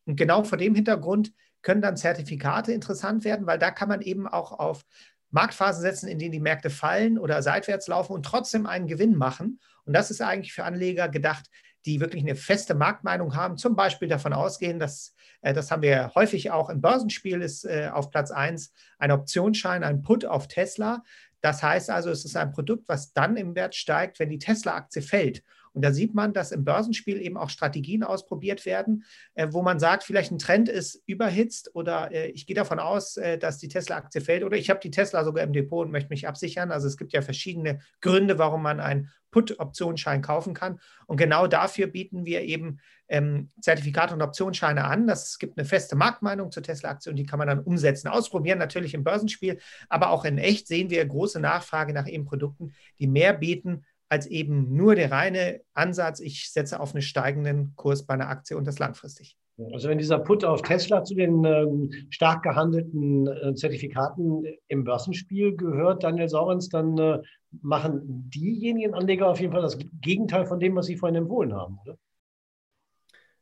Und 0.09 0.17
genau 0.17 0.43
vor 0.43 0.57
dem 0.57 0.75
Hintergrund 0.75 1.33
können 1.61 1.83
dann 1.83 1.99
Zertifikate 1.99 2.73
interessant 2.73 3.25
werden, 3.25 3.47
weil 3.47 3.59
da 3.59 3.71
kann 3.71 3.91
man 3.91 4.01
eben 4.01 4.27
auch 4.27 4.53
auf 4.53 4.87
Marktphasen 5.31 5.83
setzen, 5.83 6.09
in 6.09 6.19
denen 6.19 6.33
die 6.33 6.41
Märkte 6.41 6.71
fallen 6.71 7.19
oder 7.19 7.43
seitwärts 7.43 7.89
laufen 7.89 8.15
und 8.15 8.25
trotzdem 8.25 8.65
einen 8.65 8.87
Gewinn 8.87 9.15
machen. 9.15 9.61
Und 9.85 9.93
das 9.93 10.11
ist 10.11 10.23
eigentlich 10.23 10.55
für 10.55 10.65
Anleger 10.65 11.11
gedacht, 11.11 11.51
die 11.85 12.01
wirklich 12.01 12.23
eine 12.23 12.37
feste 12.37 12.75
Marktmeinung 12.75 13.37
haben, 13.37 13.59
zum 13.59 13.77
Beispiel 13.77 14.09
davon 14.09 14.33
ausgehen, 14.33 14.79
dass, 14.79 15.15
äh, 15.43 15.53
das 15.53 15.71
haben 15.71 15.83
wir 15.83 16.13
häufig 16.15 16.51
auch 16.51 16.71
im 16.71 16.81
Börsenspiel, 16.81 17.43
ist 17.43 17.67
äh, 17.67 17.91
auf 17.93 18.11
Platz 18.11 18.31
1 18.31 18.73
ein 18.99 19.11
Optionsschein, 19.11 19.85
ein 19.85 20.01
Put 20.01 20.25
auf 20.25 20.49
Tesla. 20.49 21.03
Das 21.43 21.63
heißt 21.63 21.91
also, 21.91 22.11
es 22.11 22.25
ist 22.25 22.37
ein 22.37 22.53
Produkt, 22.53 22.89
was 22.89 23.13
dann 23.13 23.37
im 23.37 23.55
Wert 23.55 23.75
steigt, 23.75 24.19
wenn 24.19 24.31
die 24.31 24.39
Tesla-Aktie 24.39 25.03
fällt. 25.03 25.43
Und 25.79 25.83
da 25.83 25.93
sieht 25.93 26.13
man, 26.13 26.33
dass 26.33 26.51
im 26.51 26.65
Börsenspiel 26.65 27.23
eben 27.23 27.37
auch 27.37 27.51
Strategien 27.51 28.03
ausprobiert 28.03 28.67
werden, 28.67 29.05
äh, 29.35 29.47
wo 29.53 29.63
man 29.63 29.79
sagt, 29.79 30.03
vielleicht 30.03 30.33
ein 30.33 30.41
Trend 30.41 30.69
ist 30.69 31.05
überhitzt 31.07 31.73
oder 31.73 32.11
äh, 32.11 32.31
ich 32.31 32.49
gehe 32.49 32.57
davon 32.57 32.81
aus, 32.81 33.17
äh, 33.17 33.39
dass 33.39 33.59
die 33.59 33.69
Tesla-Aktie 33.69 34.21
fällt 34.21 34.43
oder 34.43 34.57
ich 34.57 34.71
habe 34.71 34.81
die 34.81 34.91
Tesla 34.91 35.23
sogar 35.23 35.45
im 35.45 35.53
Depot 35.53 35.87
und 35.87 35.93
möchte 35.93 36.09
mich 36.09 36.27
absichern. 36.27 36.73
Also 36.73 36.89
es 36.89 36.97
gibt 36.97 37.13
ja 37.13 37.23
verschiedene 37.23 37.79
Gründe, 38.01 38.41
warum 38.41 38.61
man 38.61 38.81
einen 38.81 39.13
Put-Optionsschein 39.31 40.21
kaufen 40.21 40.53
kann. 40.53 40.81
Und 41.07 41.17
genau 41.17 41.47
dafür 41.47 41.87
bieten 41.87 42.25
wir 42.25 42.43
eben 42.43 42.81
ähm, 43.07 43.53
Zertifikate 43.61 44.15
und 44.15 44.23
Optionsscheine 44.23 44.83
an. 44.83 45.09
Es 45.09 45.39
gibt 45.39 45.57
eine 45.57 45.65
feste 45.65 45.95
Marktmeinung 45.95 46.51
zur 46.51 46.65
Tesla-Aktie 46.65 47.11
und 47.11 47.17
die 47.17 47.27
kann 47.27 47.39
man 47.39 47.47
dann 47.47 47.61
umsetzen, 47.61 48.09
ausprobieren, 48.09 48.59
natürlich 48.59 48.95
im 48.95 49.05
Börsenspiel, 49.05 49.61
aber 49.89 50.11
auch 50.11 50.25
in 50.25 50.39
echt 50.39 50.67
sehen 50.67 50.91
wir 50.91 51.07
große 51.07 51.39
Nachfrage 51.39 51.93
nach 51.93 52.09
eben 52.09 52.25
Produkten, 52.25 52.73
die 52.99 53.07
mehr 53.07 53.33
bieten 53.33 53.85
als 54.09 54.27
eben 54.27 54.75
nur 54.75 54.95
der 54.95 55.11
reine 55.11 55.61
Ansatz, 55.75 56.21
ich 56.21 56.51
setze 56.51 56.81
auf 56.81 56.95
einen 56.95 57.03
steigenden 57.03 57.75
Kurs 57.77 58.07
bei 58.07 58.15
einer 58.15 58.29
Aktie 58.29 58.57
und 58.57 58.67
das 58.67 58.79
langfristig. 58.79 59.37
Also 59.73 59.89
wenn 59.89 59.99
dieser 59.99 60.21
Put 60.21 60.45
auf 60.45 60.63
Tesla 60.63 61.03
zu 61.03 61.17
den 61.17 61.45
ähm, 61.45 61.91
stark 62.11 62.45
gehandelten 62.45 63.27
äh, 63.27 63.55
Zertifikaten 63.55 64.45
im 64.69 64.85
Börsenspiel 64.85 65.57
gehört, 65.57 66.05
Daniel 66.05 66.29
Saurens, 66.29 66.69
dann 66.69 66.97
äh, 66.97 67.19
machen 67.61 68.31
diejenigen 68.33 68.95
Anleger 68.95 69.29
auf 69.29 69.41
jeden 69.41 69.53
Fall 69.53 69.63
das 69.63 69.79
Gegenteil 70.01 70.47
von 70.47 70.61
dem, 70.61 70.77
was 70.77 70.87
Sie 70.87 70.97
vorhin 70.97 71.17
empfohlen 71.17 71.55
haben, 71.55 71.79
oder? 71.85 71.99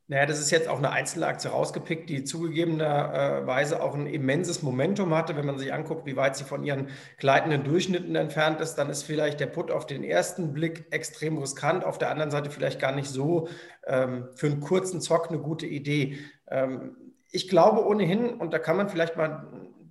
Naja, 0.09 0.25
das 0.25 0.39
ist 0.39 0.53
jetzt 0.53 0.69
auch 0.69 0.79
eine 0.79 0.91
einzelne 0.91 1.27
Aktie 1.27 1.51
rausgepickt, 1.51 2.09
die 2.09 2.23
zugegebenerweise 2.23 3.83
auch 3.83 3.93
ein 3.95 4.07
immenses 4.07 4.63
Momentum 4.63 5.13
hatte. 5.13 5.35
Wenn 5.35 5.47
man 5.47 5.59
sich 5.59 5.73
anguckt, 5.73 6.07
wie 6.07 6.15
weit 6.15 6.37
sie 6.37 6.45
von 6.45 6.63
ihren 6.63 6.91
gleitenden 7.19 7.65
Durchschnitten 7.65 8.15
entfernt 8.15 8.61
ist, 8.61 8.77
dann 8.77 8.89
ist 8.89 9.03
vielleicht 9.03 9.41
der 9.41 9.47
Put 9.47 9.73
auf 9.73 9.85
den 9.85 10.05
ersten 10.05 10.53
Blick 10.53 10.87
extrem 10.91 11.39
riskant, 11.39 11.85
auf 11.85 11.99
der 11.99 12.11
anderen 12.11 12.31
Seite 12.31 12.51
vielleicht 12.51 12.81
gar 12.81 12.93
nicht 12.93 13.09
so 13.09 13.49
ähm, 13.85 14.29
für 14.37 14.47
einen 14.47 14.61
kurzen 14.61 15.01
Zock 15.01 15.29
eine 15.29 15.41
gute 15.41 15.67
Idee. 15.67 16.19
Ähm, 16.49 16.97
ich 17.33 17.49
glaube 17.49 17.85
ohnehin, 17.85 18.29
und 18.29 18.53
da 18.53 18.61
kann 18.61 18.77
man 18.77 18.89
vielleicht 18.89 19.17
mal 19.17 19.45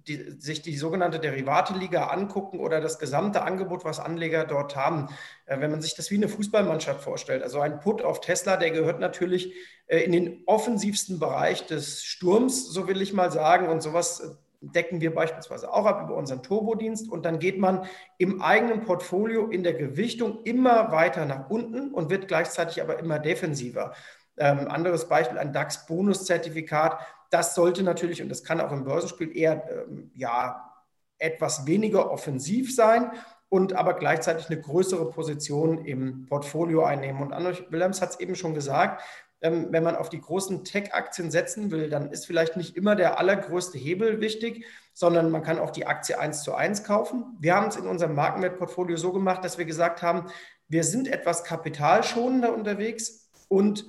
die, 0.08 0.36
sich 0.40 0.62
die 0.62 0.78
sogenannte 0.78 1.20
Derivate-Liga 1.20 2.08
angucken 2.08 2.60
oder 2.60 2.82
das 2.82 3.00
gesamte 3.00 3.42
Angebot, 3.42 3.86
was 3.86 4.00
Anleger 4.00 4.46
dort 4.46 4.76
haben, 4.76 5.10
äh, 5.46 5.60
wenn 5.60 5.72
man 5.72 5.82
sich 5.82 5.96
das 5.96 6.12
wie 6.12 6.16
eine 6.16 6.30
Fußballmannschaft 6.30 7.02
vorstellt, 7.02 7.44
also 7.44 7.60
ein 7.60 7.80
Put 7.80 8.02
auf 8.02 8.22
Tesla, 8.22 8.58
der 8.58 8.72
gehört 8.72 9.00
natürlich 9.00 9.54
äh, 9.88 10.00
in 10.00 10.12
den 10.12 10.44
offensivsten 10.46 11.20
Bereich 11.20 11.66
des 11.66 12.04
Sturms, 12.04 12.68
so 12.68 12.88
will 12.88 13.02
ich 13.02 13.14
mal 13.14 13.32
sagen, 13.32 13.68
und 13.68 13.82
sowas 13.82 14.20
äh, 14.20 14.28
decken 14.62 15.02
wir 15.02 15.14
beispielsweise 15.14 15.72
auch 15.72 15.86
ab 15.86 16.04
über 16.04 16.16
unseren 16.16 16.42
Turbodienst. 16.42 17.10
Und 17.10 17.26
dann 17.26 17.40
geht 17.40 17.60
man 17.60 17.86
im 18.18 18.42
eigenen 18.42 18.82
Portfolio 18.82 19.48
in 19.48 19.64
der 19.64 19.74
Gewichtung 19.74 20.44
immer 20.44 20.92
weiter 20.92 21.26
nach 21.26 21.50
unten 21.50 21.94
und 21.94 22.10
wird 22.10 22.28
gleichzeitig 22.28 22.82
aber 22.82 23.00
immer 23.00 23.20
defensiver. 23.20 23.94
Ähm, 24.38 24.68
anderes 24.68 25.08
Beispiel, 25.08 25.38
ein 25.38 25.54
DAX-Bonuszertifikat. 25.54 27.00
Das 27.30 27.56
sollte 27.56 27.84
natürlich, 27.84 28.22
und 28.22 28.30
das 28.30 28.44
kann 28.44 28.62
auch 28.62 28.72
im 28.72 28.84
Börsenspiel 28.84 29.36
eher 29.36 29.64
ähm, 29.70 30.12
ja, 30.14 30.74
etwas 31.18 31.66
weniger 31.66 32.12
offensiv 32.12 32.76
sein 32.76 33.12
und 33.50 33.74
aber 33.74 33.94
gleichzeitig 33.94 34.50
eine 34.50 34.60
größere 34.60 35.10
Position 35.12 35.86
im 35.86 36.26
Portfolio 36.26 36.84
einnehmen. 36.84 37.22
Und 37.22 37.32
Anno 37.34 37.52
Willems 37.70 38.02
hat 38.02 38.12
es 38.12 38.20
eben 38.20 38.36
schon 38.36 38.54
gesagt, 38.54 39.02
ähm, 39.42 39.68
wenn 39.72 39.84
man 39.84 39.96
auf 39.96 40.10
die 40.10 40.20
großen 40.20 40.64
Tech-Aktien 40.64 41.30
setzen 41.30 41.72
will, 41.72 41.90
dann 41.90 42.12
ist 42.12 42.26
vielleicht 42.26 42.58
nicht 42.58 42.76
immer 42.76 42.96
der 42.96 43.20
allergrößte 43.20 43.78
Hebel 43.78 44.20
wichtig, 44.20 44.66
sondern 44.94 45.30
man 45.30 45.44
kann 45.44 45.60
auch 45.60 45.72
die 45.72 45.86
Aktie 45.86 46.20
eins 46.20 46.44
zu 46.44 46.56
eins 46.56 46.84
kaufen. 46.84 47.38
Wir 47.40 47.56
haben 47.56 47.68
es 47.68 47.76
in 47.76 47.86
unserem 47.86 48.16
Markenwertportfolio 48.16 48.98
so 48.98 49.12
gemacht, 49.12 49.44
dass 49.44 49.58
wir 49.58 49.66
gesagt 49.66 50.02
haben, 50.02 50.30
wir 50.68 50.84
sind 50.84 51.08
etwas 51.08 51.44
kapitalschonender 51.44 52.54
unterwegs 52.54 53.30
und 53.48 53.86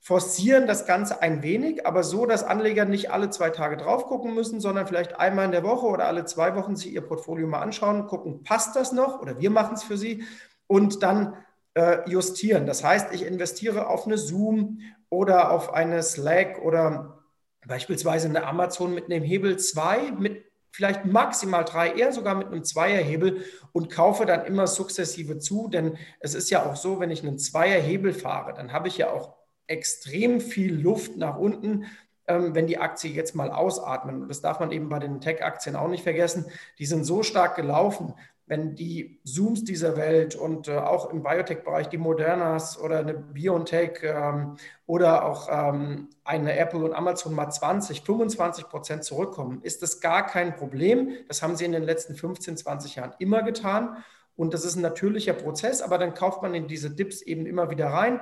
forcieren 0.00 0.66
das 0.66 0.86
Ganze 0.86 1.20
ein 1.20 1.42
wenig, 1.42 1.86
aber 1.86 2.02
so, 2.02 2.24
dass 2.24 2.42
Anleger 2.42 2.86
nicht 2.86 3.10
alle 3.12 3.28
zwei 3.30 3.50
Tage 3.50 3.76
drauf 3.76 4.06
gucken 4.06 4.34
müssen, 4.34 4.60
sondern 4.60 4.86
vielleicht 4.86 5.20
einmal 5.20 5.44
in 5.44 5.52
der 5.52 5.62
Woche 5.62 5.86
oder 5.86 6.06
alle 6.06 6.24
zwei 6.24 6.56
Wochen 6.56 6.74
sich 6.74 6.92
ihr 6.92 7.02
Portfolio 7.02 7.46
mal 7.46 7.60
anschauen, 7.60 8.06
gucken, 8.06 8.42
passt 8.42 8.76
das 8.76 8.92
noch 8.92 9.20
oder 9.20 9.38
wir 9.38 9.50
machen 9.50 9.74
es 9.74 9.82
für 9.82 9.98
sie 9.98 10.24
und 10.66 11.02
dann 11.02 11.36
äh, 11.74 12.08
justieren. 12.08 12.66
Das 12.66 12.82
heißt, 12.82 13.12
ich 13.12 13.26
investiere 13.26 13.88
auf 13.88 14.06
eine 14.06 14.16
Zoom 14.16 14.80
oder 15.10 15.50
auf 15.50 15.74
eine 15.74 16.02
Slack 16.02 16.60
oder 16.62 17.18
beispielsweise 17.66 18.28
eine 18.28 18.46
Amazon 18.46 18.94
mit 18.94 19.04
einem 19.04 19.22
Hebel 19.22 19.58
2, 19.58 20.12
mit 20.12 20.44
vielleicht 20.72 21.04
maximal 21.04 21.64
drei, 21.64 21.92
eher 21.92 22.12
sogar 22.12 22.36
mit 22.36 22.46
einem 22.46 22.64
Zweierhebel 22.64 23.44
und 23.72 23.90
kaufe 23.90 24.24
dann 24.24 24.46
immer 24.46 24.66
sukzessive 24.66 25.38
zu. 25.38 25.68
Denn 25.68 25.98
es 26.20 26.34
ist 26.34 26.48
ja 26.48 26.64
auch 26.64 26.76
so, 26.76 27.00
wenn 27.00 27.10
ich 27.10 27.22
einen 27.22 27.38
Zweierhebel 27.38 28.14
fahre, 28.14 28.54
dann 28.54 28.72
habe 28.72 28.88
ich 28.88 28.96
ja 28.96 29.10
auch 29.10 29.39
extrem 29.70 30.40
viel 30.40 30.74
Luft 30.74 31.16
nach 31.16 31.38
unten, 31.38 31.86
ähm, 32.26 32.54
wenn 32.54 32.66
die 32.66 32.78
Aktie 32.78 33.10
jetzt 33.10 33.34
mal 33.34 33.50
ausatmen. 33.50 34.22
Und 34.22 34.28
das 34.28 34.40
darf 34.40 34.60
man 34.60 34.72
eben 34.72 34.88
bei 34.88 34.98
den 34.98 35.20
Tech-Aktien 35.20 35.76
auch 35.76 35.88
nicht 35.88 36.02
vergessen. 36.02 36.46
Die 36.78 36.86
sind 36.86 37.04
so 37.04 37.22
stark 37.22 37.56
gelaufen, 37.56 38.14
wenn 38.46 38.74
die 38.74 39.20
Zooms 39.24 39.62
dieser 39.62 39.96
Welt 39.96 40.34
und 40.34 40.66
äh, 40.66 40.76
auch 40.76 41.10
im 41.10 41.22
Biotech-Bereich 41.22 41.88
die 41.88 41.98
Modernas 41.98 42.80
oder 42.80 42.98
eine 42.98 43.14
BioNTech 43.14 44.00
ähm, 44.02 44.56
oder 44.86 45.24
auch 45.24 45.48
ähm, 45.48 46.08
eine 46.24 46.58
Apple 46.58 46.84
und 46.84 46.92
Amazon 46.92 47.32
mal 47.32 47.48
20, 47.48 48.02
25 48.02 48.68
Prozent 48.68 49.04
zurückkommen, 49.04 49.60
ist 49.62 49.82
das 49.82 50.00
gar 50.00 50.26
kein 50.26 50.56
Problem. 50.56 51.12
Das 51.28 51.42
haben 51.42 51.54
sie 51.54 51.64
in 51.64 51.70
den 51.70 51.84
letzten 51.84 52.16
15, 52.16 52.56
20 52.56 52.96
Jahren 52.96 53.14
immer 53.20 53.44
getan. 53.44 53.98
Und 54.34 54.52
das 54.52 54.64
ist 54.64 54.74
ein 54.74 54.82
natürlicher 54.82 55.34
Prozess, 55.34 55.80
aber 55.80 55.98
dann 55.98 56.14
kauft 56.14 56.42
man 56.42 56.54
in 56.54 56.66
diese 56.66 56.90
Dips 56.90 57.22
eben 57.22 57.46
immer 57.46 57.70
wieder 57.70 57.86
rein 57.86 58.20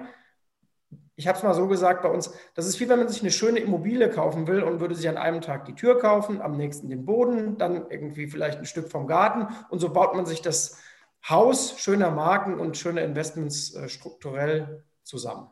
ich 1.16 1.26
habe 1.26 1.36
es 1.36 1.42
mal 1.42 1.54
so 1.54 1.66
gesagt 1.66 2.02
bei 2.02 2.08
uns, 2.08 2.32
das 2.54 2.66
ist 2.66 2.78
wie 2.80 2.88
wenn 2.88 2.98
man 2.98 3.08
sich 3.08 3.22
eine 3.22 3.32
schöne 3.32 3.58
Immobilie 3.58 4.08
kaufen 4.08 4.46
will 4.46 4.62
und 4.62 4.78
würde 4.78 4.94
sich 4.94 5.08
an 5.08 5.16
einem 5.16 5.40
Tag 5.40 5.64
die 5.64 5.74
Tür 5.74 5.98
kaufen, 5.98 6.40
am 6.40 6.56
nächsten 6.56 6.88
den 6.88 7.04
Boden, 7.04 7.58
dann 7.58 7.90
irgendwie 7.90 8.28
vielleicht 8.28 8.58
ein 8.58 8.66
Stück 8.66 8.88
vom 8.88 9.08
Garten 9.08 9.48
und 9.68 9.80
so 9.80 9.92
baut 9.92 10.14
man 10.14 10.26
sich 10.26 10.42
das 10.42 10.80
Haus 11.28 11.74
schöner 11.78 12.12
Marken 12.12 12.60
und 12.60 12.76
schöner 12.76 13.02
Investments 13.02 13.74
äh, 13.74 13.88
strukturell 13.88 14.84
zusammen. 15.02 15.48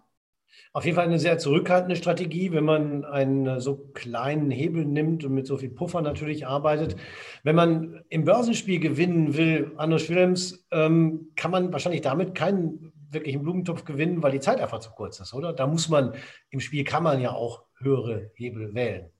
Auf 0.73 0.85
jeden 0.85 0.95
Fall 0.95 1.07
eine 1.07 1.19
sehr 1.19 1.38
zurückhaltende 1.38 1.97
Strategie, 1.97 2.52
wenn 2.52 2.64
man 2.64 3.05
einen 3.05 3.61
so 3.61 3.76
kleinen 3.95 4.50
Hebel 4.50 4.85
nimmt 4.85 5.25
und 5.25 5.33
mit 5.33 5.47
so 5.47 5.57
viel 5.57 5.71
Puffer 5.71 6.02
natürlich 6.02 6.47
arbeitet. 6.47 6.97
Wenn 7.45 7.57
man 7.57 8.02
im 8.11 8.25
Börsenspiel 8.25 8.78
gewinnen 8.78 9.37
will, 9.37 9.73
Anders 9.78 10.09
Willems, 10.11 10.66
ähm, 10.71 11.31
kann 11.35 11.50
man 11.50 11.73
wahrscheinlich 11.73 12.02
damit 12.02 12.35
keinen 12.35 12.93
wirklich 13.16 13.35
einen 13.35 13.42
Blumentopf 13.42 13.85
gewinnen, 13.85 14.23
weil 14.23 14.32
die 14.32 14.40
Zeit 14.40 14.61
einfach 14.61 14.78
zu 14.78 14.90
kurz 14.90 15.18
ist, 15.20 15.35
oder? 15.35 15.52
Da 15.52 15.66
muss 15.66 15.88
man, 15.88 16.14
im 16.50 16.61
Spiel 16.61 16.85
kann 16.85 17.02
man 17.02 17.20
ja 17.20 17.32
auch 17.32 17.64
höhere 17.78 18.30
Hebel 18.35 18.75
wählen. 18.75 19.11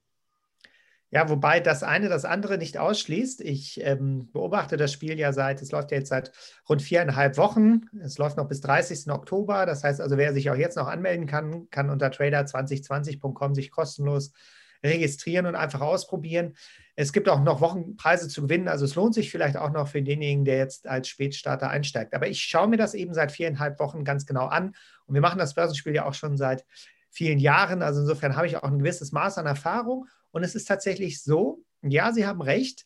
Ja, 1.11 1.29
wobei 1.29 1.61
das 1.61 1.83
eine 1.83 2.09
das 2.09 2.25
andere 2.25 2.59
nicht 2.59 2.79
ausschließt. 2.79 3.41
Ich 3.41 3.81
ähm, 3.83 4.29
beobachte 4.33 4.77
das 4.77 4.93
Spiel 4.93 5.19
ja 5.19 5.33
seit, 5.33 5.63
es 5.63 5.71
läuft 5.71 5.93
ja 5.93 5.99
jetzt 5.99 6.09
seit 6.09 6.33
rund 6.69 6.83
viereinhalb 6.83 7.37
Wochen. 7.39 7.83
Es 8.03 8.19
läuft 8.19 8.37
noch 8.37 8.49
bis 8.49 8.61
30. 8.61 9.11
Oktober. 9.13 9.67
Das 9.67 9.85
heißt 9.85 10.01
also, 10.01 10.17
wer 10.17 10.33
sich 10.33 10.51
auch 10.51 10.57
jetzt 10.57 10.77
noch 10.77 10.89
anmelden 10.89 11.27
kann, 11.27 11.71
kann 11.71 11.91
unter 11.91 12.09
trader2020.com 12.09 13.55
sich 13.55 13.71
kostenlos 13.71 14.33
registrieren 14.87 15.47
und 15.47 15.55
einfach 15.55 15.81
ausprobieren. 15.81 16.57
Es 16.95 17.13
gibt 17.13 17.29
auch 17.29 17.43
noch 17.43 17.61
Wochenpreise 17.61 18.29
zu 18.29 18.43
gewinnen, 18.43 18.69
also 18.69 18.85
es 18.85 18.95
lohnt 18.95 19.15
sich 19.15 19.31
vielleicht 19.31 19.57
auch 19.57 19.71
noch 19.71 19.89
für 19.89 20.03
denjenigen, 20.03 20.45
der 20.45 20.59
jetzt 20.59 20.87
als 20.87 21.09
Spätstarter 21.09 21.69
einsteigt. 21.69 22.15
Aber 22.15 22.29
ich 22.29 22.41
schaue 22.41 22.69
mir 22.69 22.79
das 22.79 22.95
eben 22.95 23.13
seit 23.13 23.33
viereinhalb 23.33 23.79
Wochen 23.79 24.05
ganz 24.05 24.25
genau 24.25 24.47
an 24.47 24.75
und 25.07 25.15
wir 25.15 25.21
machen 25.21 25.39
das 25.39 25.55
Börsenspiel 25.55 25.95
ja 25.95 26.07
auch 26.07 26.15
schon 26.15 26.37
seit 26.37 26.65
vielen 27.11 27.39
Jahren. 27.39 27.83
Also 27.83 28.01
insofern 28.01 28.37
habe 28.37 28.47
ich 28.47 28.57
auch 28.57 28.63
ein 28.63 28.79
gewisses 28.79 29.13
Maß 29.13 29.39
an 29.39 29.47
Erfahrung 29.47 30.07
und 30.31 30.43
es 30.43 30.55
ist 30.55 30.67
tatsächlich 30.67 31.23
so, 31.23 31.63
ja, 31.83 32.13
Sie 32.13 32.27
haben 32.27 32.41
recht, 32.41 32.85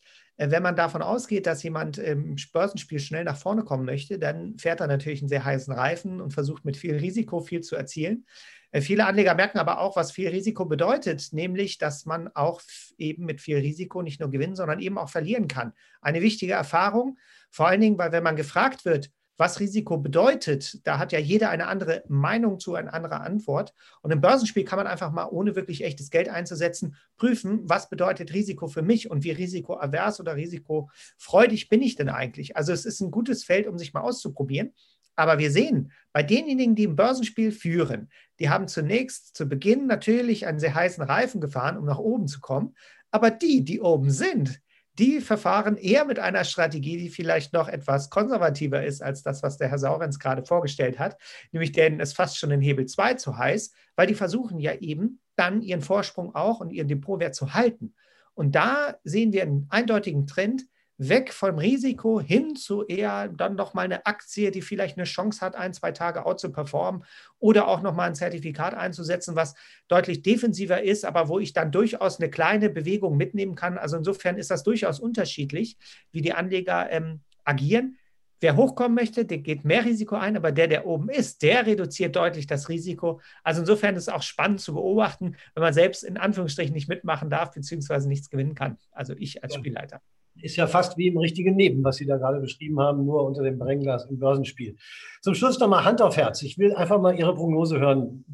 wenn 0.49 0.63
man 0.63 0.75
davon 0.75 1.03
ausgeht, 1.03 1.45
dass 1.45 1.61
jemand 1.61 1.99
im 1.99 2.35
Börsenspiel 2.51 2.99
schnell 2.99 3.23
nach 3.23 3.37
vorne 3.37 3.63
kommen 3.63 3.85
möchte, 3.85 4.17
dann 4.17 4.57
fährt 4.57 4.79
er 4.79 4.87
natürlich 4.87 5.21
einen 5.21 5.29
sehr 5.29 5.45
heißen 5.45 5.73
Reifen 5.73 6.19
und 6.19 6.33
versucht 6.33 6.65
mit 6.65 6.77
viel 6.77 6.95
Risiko 6.95 7.41
viel 7.41 7.61
zu 7.61 7.75
erzielen. 7.75 8.25
Äh, 8.71 8.81
viele 8.81 9.05
Anleger 9.05 9.35
merken 9.35 9.59
aber 9.59 9.79
auch, 9.79 9.95
was 9.95 10.11
viel 10.11 10.29
Risiko 10.29 10.65
bedeutet, 10.65 11.29
nämlich, 11.31 11.77
dass 11.77 12.05
man 12.05 12.29
auch 12.33 12.61
eben 12.97 13.25
mit 13.25 13.41
viel 13.41 13.57
Risiko 13.57 14.01
nicht 14.01 14.19
nur 14.19 14.31
gewinnen, 14.31 14.55
sondern 14.55 14.79
eben 14.79 14.97
auch 14.97 15.09
verlieren 15.09 15.47
kann. 15.47 15.73
Eine 16.01 16.21
wichtige 16.21 16.53
Erfahrung, 16.53 17.19
vor 17.51 17.67
allen 17.67 17.81
Dingen, 17.81 17.97
weil 17.97 18.11
wenn 18.11 18.23
man 18.23 18.35
gefragt 18.35 18.85
wird, 18.85 19.11
was 19.41 19.59
Risiko 19.59 19.97
bedeutet, 19.97 20.85
da 20.85 20.99
hat 20.99 21.11
ja 21.11 21.17
jeder 21.17 21.49
eine 21.49 21.65
andere 21.65 22.03
Meinung 22.07 22.59
zu, 22.59 22.75
eine 22.75 22.93
andere 22.93 23.21
Antwort. 23.21 23.73
Und 24.03 24.11
im 24.11 24.21
Börsenspiel 24.21 24.63
kann 24.65 24.77
man 24.77 24.85
einfach 24.85 25.11
mal, 25.11 25.25
ohne 25.25 25.55
wirklich 25.55 25.83
echtes 25.83 26.11
Geld 26.11 26.29
einzusetzen, 26.29 26.95
prüfen, 27.17 27.61
was 27.63 27.89
bedeutet 27.89 28.33
Risiko 28.33 28.67
für 28.67 28.83
mich 28.83 29.09
und 29.09 29.23
wie 29.23 29.31
risikoavers 29.31 30.19
oder 30.19 30.35
risikofreudig 30.35 31.69
bin 31.69 31.81
ich 31.81 31.95
denn 31.95 32.09
eigentlich. 32.09 32.55
Also 32.55 32.71
es 32.71 32.85
ist 32.85 33.01
ein 33.01 33.09
gutes 33.09 33.43
Feld, 33.43 33.65
um 33.65 33.79
sich 33.79 33.93
mal 33.93 34.01
auszuprobieren. 34.01 34.73
Aber 35.15 35.39
wir 35.39 35.49
sehen, 35.49 35.91
bei 36.13 36.21
denjenigen, 36.21 36.75
die 36.75 36.83
im 36.83 36.95
Börsenspiel 36.95 37.51
führen, 37.51 38.11
die 38.37 38.51
haben 38.51 38.67
zunächst 38.67 39.35
zu 39.35 39.47
Beginn 39.47 39.87
natürlich 39.87 40.45
einen 40.45 40.59
sehr 40.59 40.75
heißen 40.75 41.03
Reifen 41.03 41.41
gefahren, 41.41 41.79
um 41.79 41.85
nach 41.85 41.97
oben 41.97 42.27
zu 42.27 42.41
kommen. 42.41 42.75
Aber 43.09 43.31
die, 43.31 43.65
die 43.65 43.81
oben 43.81 44.11
sind, 44.11 44.61
die 44.99 45.21
verfahren 45.21 45.77
eher 45.77 46.05
mit 46.05 46.19
einer 46.19 46.43
Strategie, 46.43 46.97
die 46.97 47.09
vielleicht 47.09 47.53
noch 47.53 47.67
etwas 47.67 48.09
konservativer 48.09 48.83
ist 48.83 49.01
als 49.01 49.23
das, 49.23 49.41
was 49.41 49.57
der 49.57 49.69
Herr 49.69 49.79
Saurenz 49.79 50.19
gerade 50.19 50.45
vorgestellt 50.45 50.99
hat, 50.99 51.17
nämlich 51.51 51.71
denn 51.71 51.99
es 51.99 52.13
fast 52.13 52.37
schon 52.37 52.51
in 52.51 52.61
Hebel 52.61 52.85
2 52.85 53.15
zu 53.15 53.37
heiß, 53.37 53.71
weil 53.95 54.07
die 54.07 54.15
versuchen 54.15 54.59
ja 54.59 54.73
eben 54.75 55.19
dann 55.35 55.61
ihren 55.61 55.81
Vorsprung 55.81 56.35
auch 56.35 56.59
und 56.59 56.71
ihren 56.71 56.87
Depotwert 56.87 57.35
zu 57.35 57.53
halten. 57.53 57.95
Und 58.33 58.55
da 58.55 58.95
sehen 59.03 59.33
wir 59.33 59.43
einen 59.43 59.67
eindeutigen 59.69 60.27
Trend, 60.27 60.63
weg 61.09 61.33
vom 61.33 61.57
Risiko 61.57 62.21
hin 62.21 62.55
zu 62.55 62.85
eher 62.85 63.27
dann 63.27 63.55
noch 63.55 63.73
mal 63.73 63.81
eine 63.81 64.05
Aktie, 64.05 64.51
die 64.51 64.61
vielleicht 64.61 64.97
eine 64.97 65.05
Chance 65.05 65.41
hat, 65.41 65.55
ein, 65.55 65.73
zwei 65.73 65.91
Tage 65.91 66.27
out 66.27 66.39
zu 66.39 66.51
performen 66.51 67.03
oder 67.39 67.67
auch 67.67 67.81
noch 67.81 67.95
mal 67.95 68.05
ein 68.05 68.13
Zertifikat 68.13 68.75
einzusetzen, 68.75 69.35
was 69.35 69.55
deutlich 69.87 70.21
defensiver 70.21 70.83
ist, 70.83 71.03
aber 71.03 71.27
wo 71.27 71.39
ich 71.39 71.53
dann 71.53 71.71
durchaus 71.71 72.19
eine 72.19 72.29
kleine 72.29 72.69
Bewegung 72.69 73.17
mitnehmen 73.17 73.55
kann. 73.55 73.79
Also 73.79 73.97
insofern 73.97 74.37
ist 74.37 74.51
das 74.51 74.61
durchaus 74.61 74.99
unterschiedlich, 74.99 75.75
wie 76.11 76.21
die 76.21 76.33
Anleger 76.33 76.91
ähm, 76.91 77.21
agieren. 77.45 77.97
Wer 78.39 78.55
hochkommen 78.55 78.93
möchte, 78.93 79.25
der 79.25 79.39
geht 79.39 79.65
mehr 79.65 79.85
Risiko 79.85 80.17
ein, 80.17 80.37
aber 80.37 80.51
der, 80.51 80.67
der 80.67 80.85
oben 80.85 81.09
ist, 81.09 81.41
der 81.41 81.65
reduziert 81.65 82.15
deutlich 82.15 82.45
das 82.45 82.69
Risiko. 82.69 83.21
Also 83.43 83.61
insofern 83.61 83.95
ist 83.95 84.03
es 84.03 84.13
auch 84.13 84.23
spannend 84.23 84.61
zu 84.61 84.75
beobachten, 84.75 85.35
wenn 85.55 85.63
man 85.63 85.73
selbst 85.73 86.03
in 86.03 86.17
Anführungsstrichen 86.17 86.73
nicht 86.73 86.89
mitmachen 86.89 87.31
darf, 87.31 87.51
beziehungsweise 87.51 88.07
nichts 88.07 88.29
gewinnen 88.29 88.53
kann. 88.53 88.77
Also 88.91 89.13
ich 89.17 89.43
als 89.43 89.55
Spielleiter 89.55 89.99
ist 90.41 90.55
ja 90.55 90.67
fast 90.67 90.97
wie 90.97 91.07
im 91.07 91.17
richtigen 91.17 91.57
Leben, 91.57 91.83
was 91.83 91.97
Sie 91.97 92.05
da 92.05 92.17
gerade 92.17 92.39
beschrieben 92.39 92.79
haben, 92.79 93.05
nur 93.05 93.23
unter 93.23 93.43
dem 93.43 93.57
Brennglas 93.57 94.05
im 94.05 94.19
Börsenspiel. 94.19 94.75
Zum 95.21 95.35
Schluss 95.35 95.59
nochmal 95.59 95.85
Hand 95.85 96.01
auf 96.01 96.17
Herz. 96.17 96.41
Ich 96.41 96.57
will 96.57 96.73
einfach 96.73 96.99
mal 96.99 97.17
Ihre 97.17 97.35
Prognose 97.35 97.79
hören. 97.79 98.25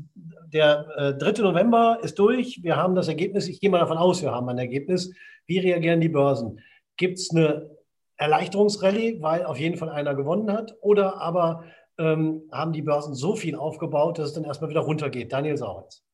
Der 0.53 0.87
äh, 0.97 1.13
3. 1.13 1.41
November 1.41 1.99
ist 2.01 2.17
durch. 2.19 2.63
Wir 2.63 2.77
haben 2.77 2.95
das 2.95 3.07
Ergebnis. 3.07 3.47
Ich 3.47 3.59
gehe 3.59 3.69
mal 3.69 3.79
davon 3.79 3.97
aus, 3.97 4.21
wir 4.21 4.31
haben 4.31 4.47
ein 4.49 4.57
Ergebnis. 4.57 5.13
Wie 5.45 5.59
reagieren 5.59 6.01
die 6.01 6.09
Börsen? 6.09 6.59
Gibt 6.95 7.17
es 7.17 7.31
eine 7.31 7.69
Erleichterungsrallye, 8.17 9.21
weil 9.21 9.45
auf 9.45 9.59
jeden 9.59 9.77
Fall 9.77 9.89
einer 9.89 10.15
gewonnen 10.15 10.51
hat? 10.51 10.75
Oder 10.81 11.21
aber 11.21 11.65
ähm, 11.97 12.43
haben 12.51 12.73
die 12.73 12.81
Börsen 12.81 13.13
so 13.13 13.35
viel 13.35 13.55
aufgebaut, 13.55 14.17
dass 14.17 14.29
es 14.29 14.33
dann 14.33 14.45
erstmal 14.45 14.69
wieder 14.69 14.81
runtergeht? 14.81 15.33
Daniel 15.33 15.57
Sauritz. 15.57 16.06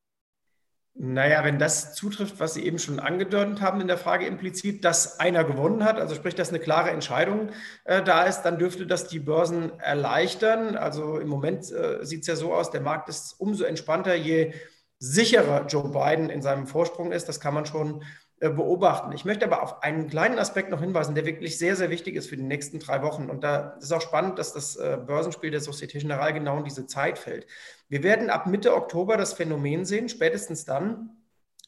Naja, 0.96 1.42
wenn 1.42 1.58
das 1.58 1.92
zutrifft, 1.94 2.38
was 2.38 2.54
Sie 2.54 2.64
eben 2.64 2.78
schon 2.78 3.00
angedeutet 3.00 3.60
haben 3.60 3.80
in 3.80 3.88
der 3.88 3.98
Frage 3.98 4.26
implizit, 4.26 4.84
dass 4.84 5.18
einer 5.18 5.42
gewonnen 5.42 5.82
hat, 5.82 5.98
also 5.98 6.14
sprich, 6.14 6.36
dass 6.36 6.50
eine 6.50 6.60
klare 6.60 6.90
Entscheidung 6.90 7.50
äh, 7.82 8.00
da 8.00 8.22
ist, 8.22 8.42
dann 8.42 8.58
dürfte 8.58 8.86
das 8.86 9.08
die 9.08 9.18
Börsen 9.18 9.78
erleichtern. 9.80 10.76
Also 10.76 11.18
im 11.18 11.26
Moment 11.26 11.70
äh, 11.72 12.04
sieht 12.06 12.20
es 12.20 12.28
ja 12.28 12.36
so 12.36 12.54
aus, 12.54 12.70
der 12.70 12.80
Markt 12.80 13.08
ist 13.08 13.34
umso 13.40 13.64
entspannter, 13.64 14.14
je 14.14 14.54
sicherer 15.00 15.66
Joe 15.66 15.88
Biden 15.88 16.30
in 16.30 16.42
seinem 16.42 16.68
Vorsprung 16.68 17.10
ist. 17.10 17.28
Das 17.28 17.40
kann 17.40 17.54
man 17.54 17.66
schon 17.66 18.04
beobachten. 18.50 19.12
Ich 19.12 19.24
möchte 19.24 19.44
aber 19.44 19.62
auf 19.62 19.82
einen 19.82 20.08
kleinen 20.08 20.38
Aspekt 20.38 20.70
noch 20.70 20.80
hinweisen, 20.80 21.14
der 21.14 21.24
wirklich 21.24 21.58
sehr, 21.58 21.76
sehr 21.76 21.90
wichtig 21.90 22.16
ist 22.16 22.28
für 22.28 22.36
die 22.36 22.42
nächsten 22.42 22.78
drei 22.78 23.02
Wochen. 23.02 23.30
Und 23.30 23.44
da 23.44 23.76
ist 23.80 23.92
auch 23.92 24.00
spannend, 24.00 24.38
dass 24.38 24.52
das 24.52 24.76
äh, 24.76 24.98
Börsenspiel 25.04 25.50
der 25.50 25.60
Societe 25.60 25.98
Generale 25.98 26.34
genau 26.34 26.58
in 26.58 26.64
diese 26.64 26.86
Zeit 26.86 27.18
fällt. 27.18 27.46
Wir 27.88 28.02
werden 28.02 28.30
ab 28.30 28.46
Mitte 28.46 28.74
Oktober 28.74 29.16
das 29.16 29.32
Phänomen 29.34 29.84
sehen, 29.84 30.08
spätestens 30.08 30.64
dann, 30.64 31.10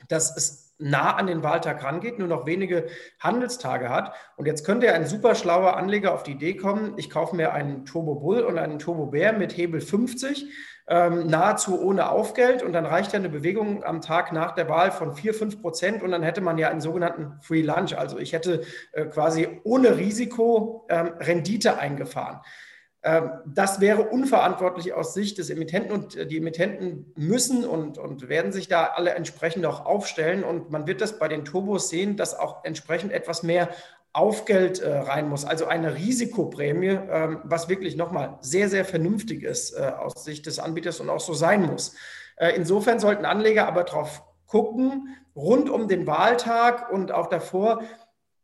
dass 0.09 0.37
es 0.37 0.66
nah 0.78 1.16
an 1.16 1.26
den 1.26 1.42
Wahltag 1.42 1.83
rangeht, 1.83 2.18
nur 2.18 2.28
noch 2.28 2.47
wenige 2.47 2.87
Handelstage 3.18 3.88
hat. 3.88 4.14
Und 4.37 4.47
jetzt 4.47 4.64
könnte 4.64 4.87
ja 4.87 4.92
ein 4.92 5.06
super 5.06 5.35
schlauer 5.35 5.76
Anleger 5.76 6.14
auf 6.14 6.23
die 6.23 6.33
Idee 6.33 6.56
kommen, 6.56 6.95
ich 6.97 7.11
kaufe 7.11 7.35
mir 7.35 7.52
einen 7.52 7.85
Turbo 7.85 8.16
Bull 8.16 8.40
und 8.40 8.59
einen 8.59 8.78
Turbo 8.78 9.06
Bär 9.06 9.33
mit 9.33 9.56
Hebel 9.56 9.80
50 9.80 10.47
ähm, 10.88 11.26
nahezu 11.26 11.80
ohne 11.80 12.11
Aufgeld 12.11 12.62
und 12.62 12.73
dann 12.73 12.87
reicht 12.87 13.12
ja 13.12 13.18
eine 13.18 13.28
Bewegung 13.28 13.83
am 13.83 14.00
Tag 14.00 14.33
nach 14.33 14.52
der 14.52 14.68
Wahl 14.68 14.92
von 14.92 15.14
4, 15.14 15.35
5 15.35 15.61
Prozent 15.61 16.02
und 16.02 16.12
dann 16.12 16.23
hätte 16.23 16.40
man 16.40 16.59
ja 16.59 16.68
einen 16.68 16.80
sogenannten 16.80 17.40
Free 17.40 17.62
Lunch. 17.62 17.97
Also 17.97 18.18
ich 18.18 18.33
hätte 18.33 18.62
äh, 18.92 19.06
quasi 19.06 19.49
ohne 19.64 19.97
Risiko 19.97 20.87
ähm, 20.88 21.14
Rendite 21.18 21.78
eingefahren. 21.78 22.40
Ähm, 23.07 23.31
das 23.47 23.81
wäre 23.81 24.03
unverantwortlich 24.03 24.93
aus 24.93 25.15
Sicht 25.15 25.39
des 25.39 25.49
Emittenten 25.49 25.93
und 25.93 26.17
äh, 26.17 26.27
die 26.27 26.39
Emittenten 26.39 27.13
müssen 27.15 27.65
und, 27.65 27.99
und 27.99 28.29
werden 28.29 28.51
sich 28.51 28.67
da 28.67 28.87
alle 28.87 29.15
entsprechend 29.15 29.65
auch 29.65 29.87
aufstellen 29.87 30.43
und 30.43 30.73
man 30.73 30.89
wird 30.89 31.01
das 31.01 31.21
bei 31.21 31.29
den 31.29 31.45
Turbos 31.45 31.89
sehen, 31.89 32.17
dass 32.17 32.37
auch 32.37 32.65
entsprechend 32.65 33.13
etwas 33.13 33.45
mehr 33.45 33.69
Aufgeld 34.13 34.81
äh, 34.81 34.93
rein 34.93 35.29
muss, 35.29 35.45
also 35.45 35.67
eine 35.67 35.95
Risikoprämie, 35.95 36.99
ähm, 37.09 37.43
was 37.45 37.69
wirklich 37.69 37.95
nochmal 37.95 38.39
sehr, 38.41 38.69
sehr 38.69 38.85
vernünftig 38.85 39.45
ist 39.45 39.79
äh, 39.79 39.83
aus 39.83 40.25
Sicht 40.25 40.47
des 40.47 40.59
Anbieters 40.59 40.99
und 40.99 41.09
auch 41.09 41.21
so 41.21 41.33
sein 41.33 41.65
muss. 41.65 41.95
Insofern 42.55 43.01
sollten 43.01 43.25
Anleger 43.25 43.67
aber 43.67 43.83
darauf 43.85 44.23
gucken, 44.47 45.17
rund 45.35 45.71
um 45.71 45.89
den 45.89 46.07
Wahltag 46.07 46.93
und 46.93 47.11
auch 47.11 47.29
davor, 47.29 47.81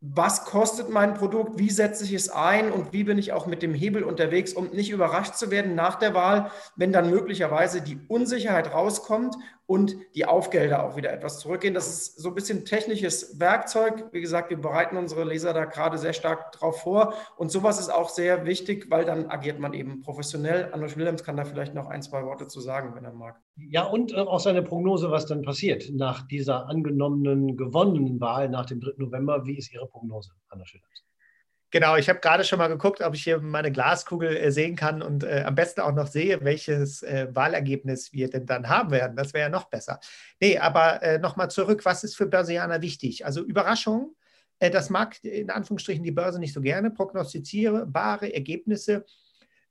was 0.05 0.43
kostet 0.43 0.89
mein 0.89 1.13
Produkt, 1.13 1.57
wie 1.57 1.69
setze 1.69 2.03
ich 2.03 2.11
es 2.11 2.27
ein? 2.27 2.73
Und 2.73 2.91
wie 2.91 3.05
bin 3.05 3.17
ich 3.17 3.31
auch 3.31 3.45
mit 3.45 3.61
dem 3.61 3.73
Hebel 3.73 4.03
unterwegs, 4.03 4.51
um 4.51 4.69
nicht 4.71 4.89
überrascht 4.89 5.35
zu 5.35 5.49
werden 5.49 5.75
nach 5.75 5.95
der 5.95 6.13
Wahl, 6.13 6.51
wenn 6.75 6.91
dann 6.91 7.09
möglicherweise 7.09 7.81
die 7.81 7.97
Unsicherheit 8.09 8.73
rauskommt 8.73 9.37
und 9.65 9.95
die 10.15 10.25
Aufgelder 10.25 10.83
auch 10.83 10.95
wieder 10.95 11.11
etwas 11.11 11.39
zurückgehen. 11.39 11.73
Das 11.73 11.87
ist 11.87 12.19
so 12.19 12.29
ein 12.29 12.35
bisschen 12.35 12.65
technisches 12.65 13.39
Werkzeug. 13.39 14.09
Wie 14.11 14.21
gesagt, 14.21 14.49
wir 14.49 14.59
bereiten 14.59 14.97
unsere 14.97 15.23
Leser 15.23 15.53
da 15.53 15.65
gerade 15.65 15.97
sehr 15.97 16.13
stark 16.13 16.51
drauf 16.51 16.81
vor 16.81 17.13
und 17.37 17.51
sowas 17.51 17.79
ist 17.79 17.89
auch 17.89 18.09
sehr 18.09 18.45
wichtig, 18.45 18.89
weil 18.89 19.05
dann 19.05 19.27
agiert 19.27 19.59
man 19.59 19.73
eben 19.73 20.01
professionell. 20.01 20.69
Anders 20.73 20.97
Williams 20.97 21.23
kann 21.23 21.37
da 21.37 21.45
vielleicht 21.45 21.73
noch 21.73 21.87
ein, 21.87 22.01
zwei 22.01 22.23
Worte 22.25 22.47
zu 22.47 22.59
sagen, 22.59 22.93
wenn 22.95 23.05
er 23.05 23.13
mag. 23.13 23.39
Ja, 23.55 23.83
und 23.83 24.13
äh, 24.13 24.17
auch 24.17 24.39
seine 24.39 24.63
Prognose, 24.63 25.11
was 25.11 25.25
dann 25.25 25.43
passiert 25.43 25.89
nach 25.91 26.27
dieser 26.27 26.67
angenommenen 26.67 27.55
gewonnenen 27.55 28.19
Wahl 28.19 28.49
nach 28.49 28.65
dem 28.65 28.81
3. 28.81 28.93
November. 28.97 29.45
Wie 29.45 29.57
ist 29.57 29.73
Ihre 29.73 29.87
Prognose, 29.87 30.31
Anna 30.49 30.65
Schillers? 30.65 31.03
Genau, 31.73 31.95
ich 31.95 32.07
habe 32.07 32.19
gerade 32.19 32.43
schon 32.43 32.59
mal 32.59 32.67
geguckt, 32.67 33.01
ob 33.01 33.15
ich 33.15 33.23
hier 33.23 33.39
meine 33.39 33.71
Glaskugel 33.71 34.37
äh, 34.37 34.51
sehen 34.51 34.75
kann 34.75 35.01
und 35.01 35.23
äh, 35.23 35.41
am 35.43 35.55
besten 35.55 35.81
auch 35.81 35.91
noch 35.91 36.05
sehe, 36.05 36.39
welches 36.43 37.01
äh, 37.01 37.29
Wahlergebnis 37.33 38.13
wir 38.13 38.29
denn 38.29 38.45
dann 38.45 38.69
haben 38.69 38.91
werden. 38.91 39.15
Das 39.15 39.33
wäre 39.33 39.45
ja 39.45 39.49
noch 39.49 39.71
besser. 39.71 39.99
Nee, 40.39 40.59
aber 40.59 41.01
äh, 41.01 41.17
nochmal 41.17 41.49
zurück, 41.49 41.83
was 41.83 42.03
ist 42.03 42.15
für 42.15 42.27
Börsianer 42.27 42.83
wichtig? 42.83 43.25
Also 43.25 43.43
Überraschung, 43.43 44.15
äh, 44.59 44.69
das 44.69 44.91
mag 44.91 45.23
in 45.23 45.49
Anführungsstrichen 45.49 46.03
die 46.03 46.11
Börse 46.11 46.37
nicht 46.37 46.53
so 46.53 46.61
gerne, 46.61 46.91
prognostizierbare 46.91 48.31
Ergebnisse 48.31 49.03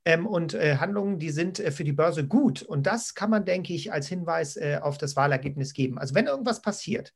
ähm, 0.03 0.27
und 0.27 0.55
äh, 0.55 0.75
Handlungen, 0.81 1.19
die 1.19 1.31
sind 1.31 1.61
äh, 1.61 1.71
für 1.71 1.85
die 1.85 1.93
Börse 1.93 2.27
gut. 2.27 2.63
Und 2.63 2.85
das 2.85 3.15
kann 3.15 3.29
man, 3.29 3.45
denke 3.45 3.73
ich, 3.73 3.93
als 3.93 4.09
Hinweis 4.09 4.57
auf 4.81 4.97
das 4.97 5.15
Wahlergebnis 5.15 5.73
geben. 5.73 5.97
Also 5.97 6.15
wenn 6.15 6.27
irgendwas 6.27 6.61
passiert, 6.61 7.13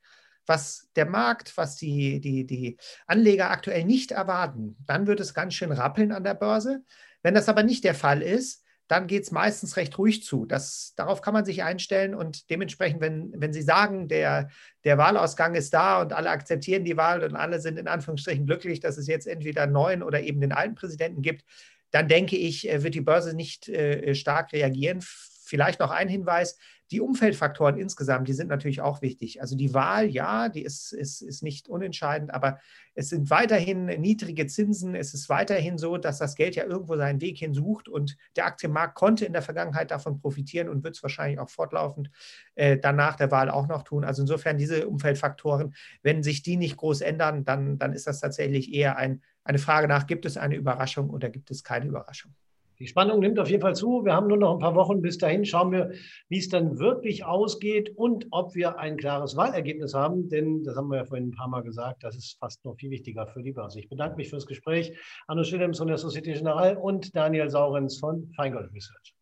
was 0.48 0.90
der 0.96 1.06
Markt, 1.06 1.56
was 1.58 1.76
die, 1.76 2.20
die, 2.20 2.46
die 2.46 2.78
Anleger 3.06 3.52
aktuell 3.52 3.84
nicht 3.84 4.12
erwarten, 4.12 4.78
dann 4.86 5.06
wird 5.06 5.20
es 5.20 5.34
ganz 5.34 5.54
schön 5.54 5.72
rappeln 5.72 6.12
an 6.12 6.24
der 6.24 6.34
Börse. 6.34 6.84
Wenn 7.22 7.36
das 7.36 7.50
aber 7.50 7.64
nicht 7.64 7.84
der 7.84 7.96
Fall 7.96 8.22
ist, 8.22 8.64
dann 8.88 9.08
geht 9.08 9.24
es 9.24 9.32
meistens 9.32 9.76
recht 9.76 9.98
ruhig 9.98 10.24
zu. 10.24 10.46
Das, 10.46 10.94
darauf 10.96 11.22
kann 11.22 11.34
man 11.34 11.44
sich 11.44 11.64
einstellen 11.64 12.16
und 12.16 12.50
dementsprechend, 12.50 13.02
wenn, 13.02 13.34
wenn 13.36 13.52
Sie 13.52 13.62
sagen, 13.62 14.08
der, 14.08 14.50
der 14.86 14.98
Wahlausgang 14.98 15.56
ist 15.56 15.74
da 15.74 16.02
und 16.02 16.14
alle 16.14 16.30
akzeptieren 16.30 16.86
die 16.86 16.96
Wahl 16.96 17.24
und 17.24 17.36
alle 17.36 17.60
sind 17.60 17.78
in 17.78 17.90
Anführungsstrichen 17.90 18.46
glücklich, 18.46 18.80
dass 18.80 18.98
es 18.98 19.08
jetzt 19.08 19.28
entweder 19.28 19.64
einen 19.64 19.74
neuen 19.74 20.04
oder 20.04 20.22
eben 20.22 20.40
den 20.40 20.54
alten 20.54 20.76
Präsidenten 20.76 21.22
gibt, 21.22 21.44
dann 21.92 22.08
denke 22.08 22.38
ich, 22.38 22.70
äh, 22.70 22.84
wird 22.84 22.96
die 22.96 23.02
Börse 23.02 23.36
nicht 23.36 23.68
äh, 23.68 24.16
stark 24.16 24.54
reagieren. 24.54 25.00
Vielleicht 25.02 25.80
noch 25.80 25.92
ein 25.92 26.10
Hinweis, 26.10 26.58
die 26.92 27.02
Umfeldfaktoren 27.02 27.78
insgesamt, 27.78 28.28
die 28.28 28.34
sind 28.34 28.48
natürlich 28.48 28.82
auch 28.82 29.02
wichtig. 29.02 29.42
Also 29.42 29.56
die 29.56 29.74
Wahl, 29.74 30.08
ja, 30.08 30.50
die 30.50 30.64
ist, 30.64 30.94
ist, 30.94 31.22
ist 31.22 31.44
nicht 31.44 31.68
unentscheidend, 31.68 32.34
aber 32.34 32.60
es 32.96 33.10
sind 33.10 33.30
weiterhin 33.30 33.86
niedrige 33.86 34.48
Zinsen. 34.48 34.96
Es 34.96 35.14
ist 35.14 35.28
weiterhin 35.30 35.78
so, 35.78 35.98
dass 35.98 36.18
das 36.18 36.36
Geld 36.36 36.56
ja 36.56 36.64
irgendwo 36.64 36.96
seinen 36.96 37.20
Weg 37.22 37.38
hin 37.38 37.54
sucht 37.54 37.90
und 37.90 38.18
der 38.36 38.46
Aktienmarkt 38.46 38.96
konnte 38.96 39.26
in 39.26 39.34
der 39.34 39.42
Vergangenheit 39.42 39.92
davon 39.92 40.20
profitieren 40.20 40.70
und 40.70 40.84
wird 40.84 40.96
es 40.96 41.04
wahrscheinlich 41.04 41.40
auch 41.40 41.50
fortlaufend 41.50 42.10
äh, 42.56 42.78
danach 42.78 43.16
der 43.16 43.32
Wahl 43.32 43.50
auch 43.50 43.68
noch 43.68 43.84
tun. 43.84 44.04
Also 44.06 44.22
insofern 44.22 44.58
diese 44.58 44.88
Umfeldfaktoren, 44.88 45.76
wenn 46.04 46.24
sich 46.24 46.42
die 46.42 46.58
nicht 46.58 46.78
groß 46.78 47.02
ändern, 47.02 47.44
dann, 47.44 47.78
dann 47.78 47.94
ist 47.94 48.08
das 48.08 48.22
tatsächlich 48.22 48.74
eher 48.74 48.98
ein, 48.98 49.22
eine 49.44 49.60
Frage 49.60 49.88
nach, 49.88 50.08
gibt 50.08 50.26
es 50.26 50.38
eine 50.38 50.56
Überraschung 50.56 51.10
oder 51.10 51.30
gibt 51.30 51.52
es 51.52 51.64
keine 51.64 51.86
Überraschung? 51.86 52.34
Die 52.80 52.88
Spannung 52.88 53.20
nimmt 53.20 53.40
auf 53.40 53.50
jeden 53.50 53.62
Fall 53.62 53.76
zu. 53.76 54.06
Wir 54.06 54.14
haben 54.14 54.28
nur 54.28 54.38
noch 54.38 54.54
ein 54.54 54.60
paar 54.60 54.76
Wochen. 54.76 55.02
Bis 55.02 55.18
dahin 55.18 55.46
schauen 55.46 55.72
wir, 55.72 55.92
wie 56.30 56.38
es 56.38 56.50
dann 56.50 56.78
wirklich 56.78 57.26
ausgeht 57.26 57.92
und 57.96 58.28
ob 58.30 58.54
wir 58.54 58.78
ein 58.78 58.98
klares 58.98 59.36
Wahlergebnis 59.36 59.96
haben. 59.96 60.30
Denn, 60.30 60.64
das 60.64 60.76
haben 60.76 60.90
wir 60.90 60.98
ja 60.98 61.06
vorhin 61.06 61.30
ein 61.30 61.36
paar 61.36 61.48
Mal 61.48 61.62
gesagt, 61.62 62.04
das 62.04 62.16
ist 62.16 62.38
fast 62.40 62.64
noch 62.66 62.76
viel 62.76 62.92
wichtiger 62.92 63.26
für 63.26 63.42
die 63.42 63.52
Börse. 63.52 63.80
Ich 63.80 63.90
bedanke 63.90 64.18
mich 64.18 64.30
fürs 64.30 64.46
Gespräch. 64.46 64.94
Anno 65.26 65.44
Schillems 65.44 65.80
von 65.80 65.88
der 65.88 65.98
Societe 65.98 66.32
Generale 66.32 66.78
und 66.78 67.16
Daniel 67.16 67.50
Saurens 67.50 67.98
von 67.98 68.32
Feingold 68.36 68.72
Research. 68.74 69.17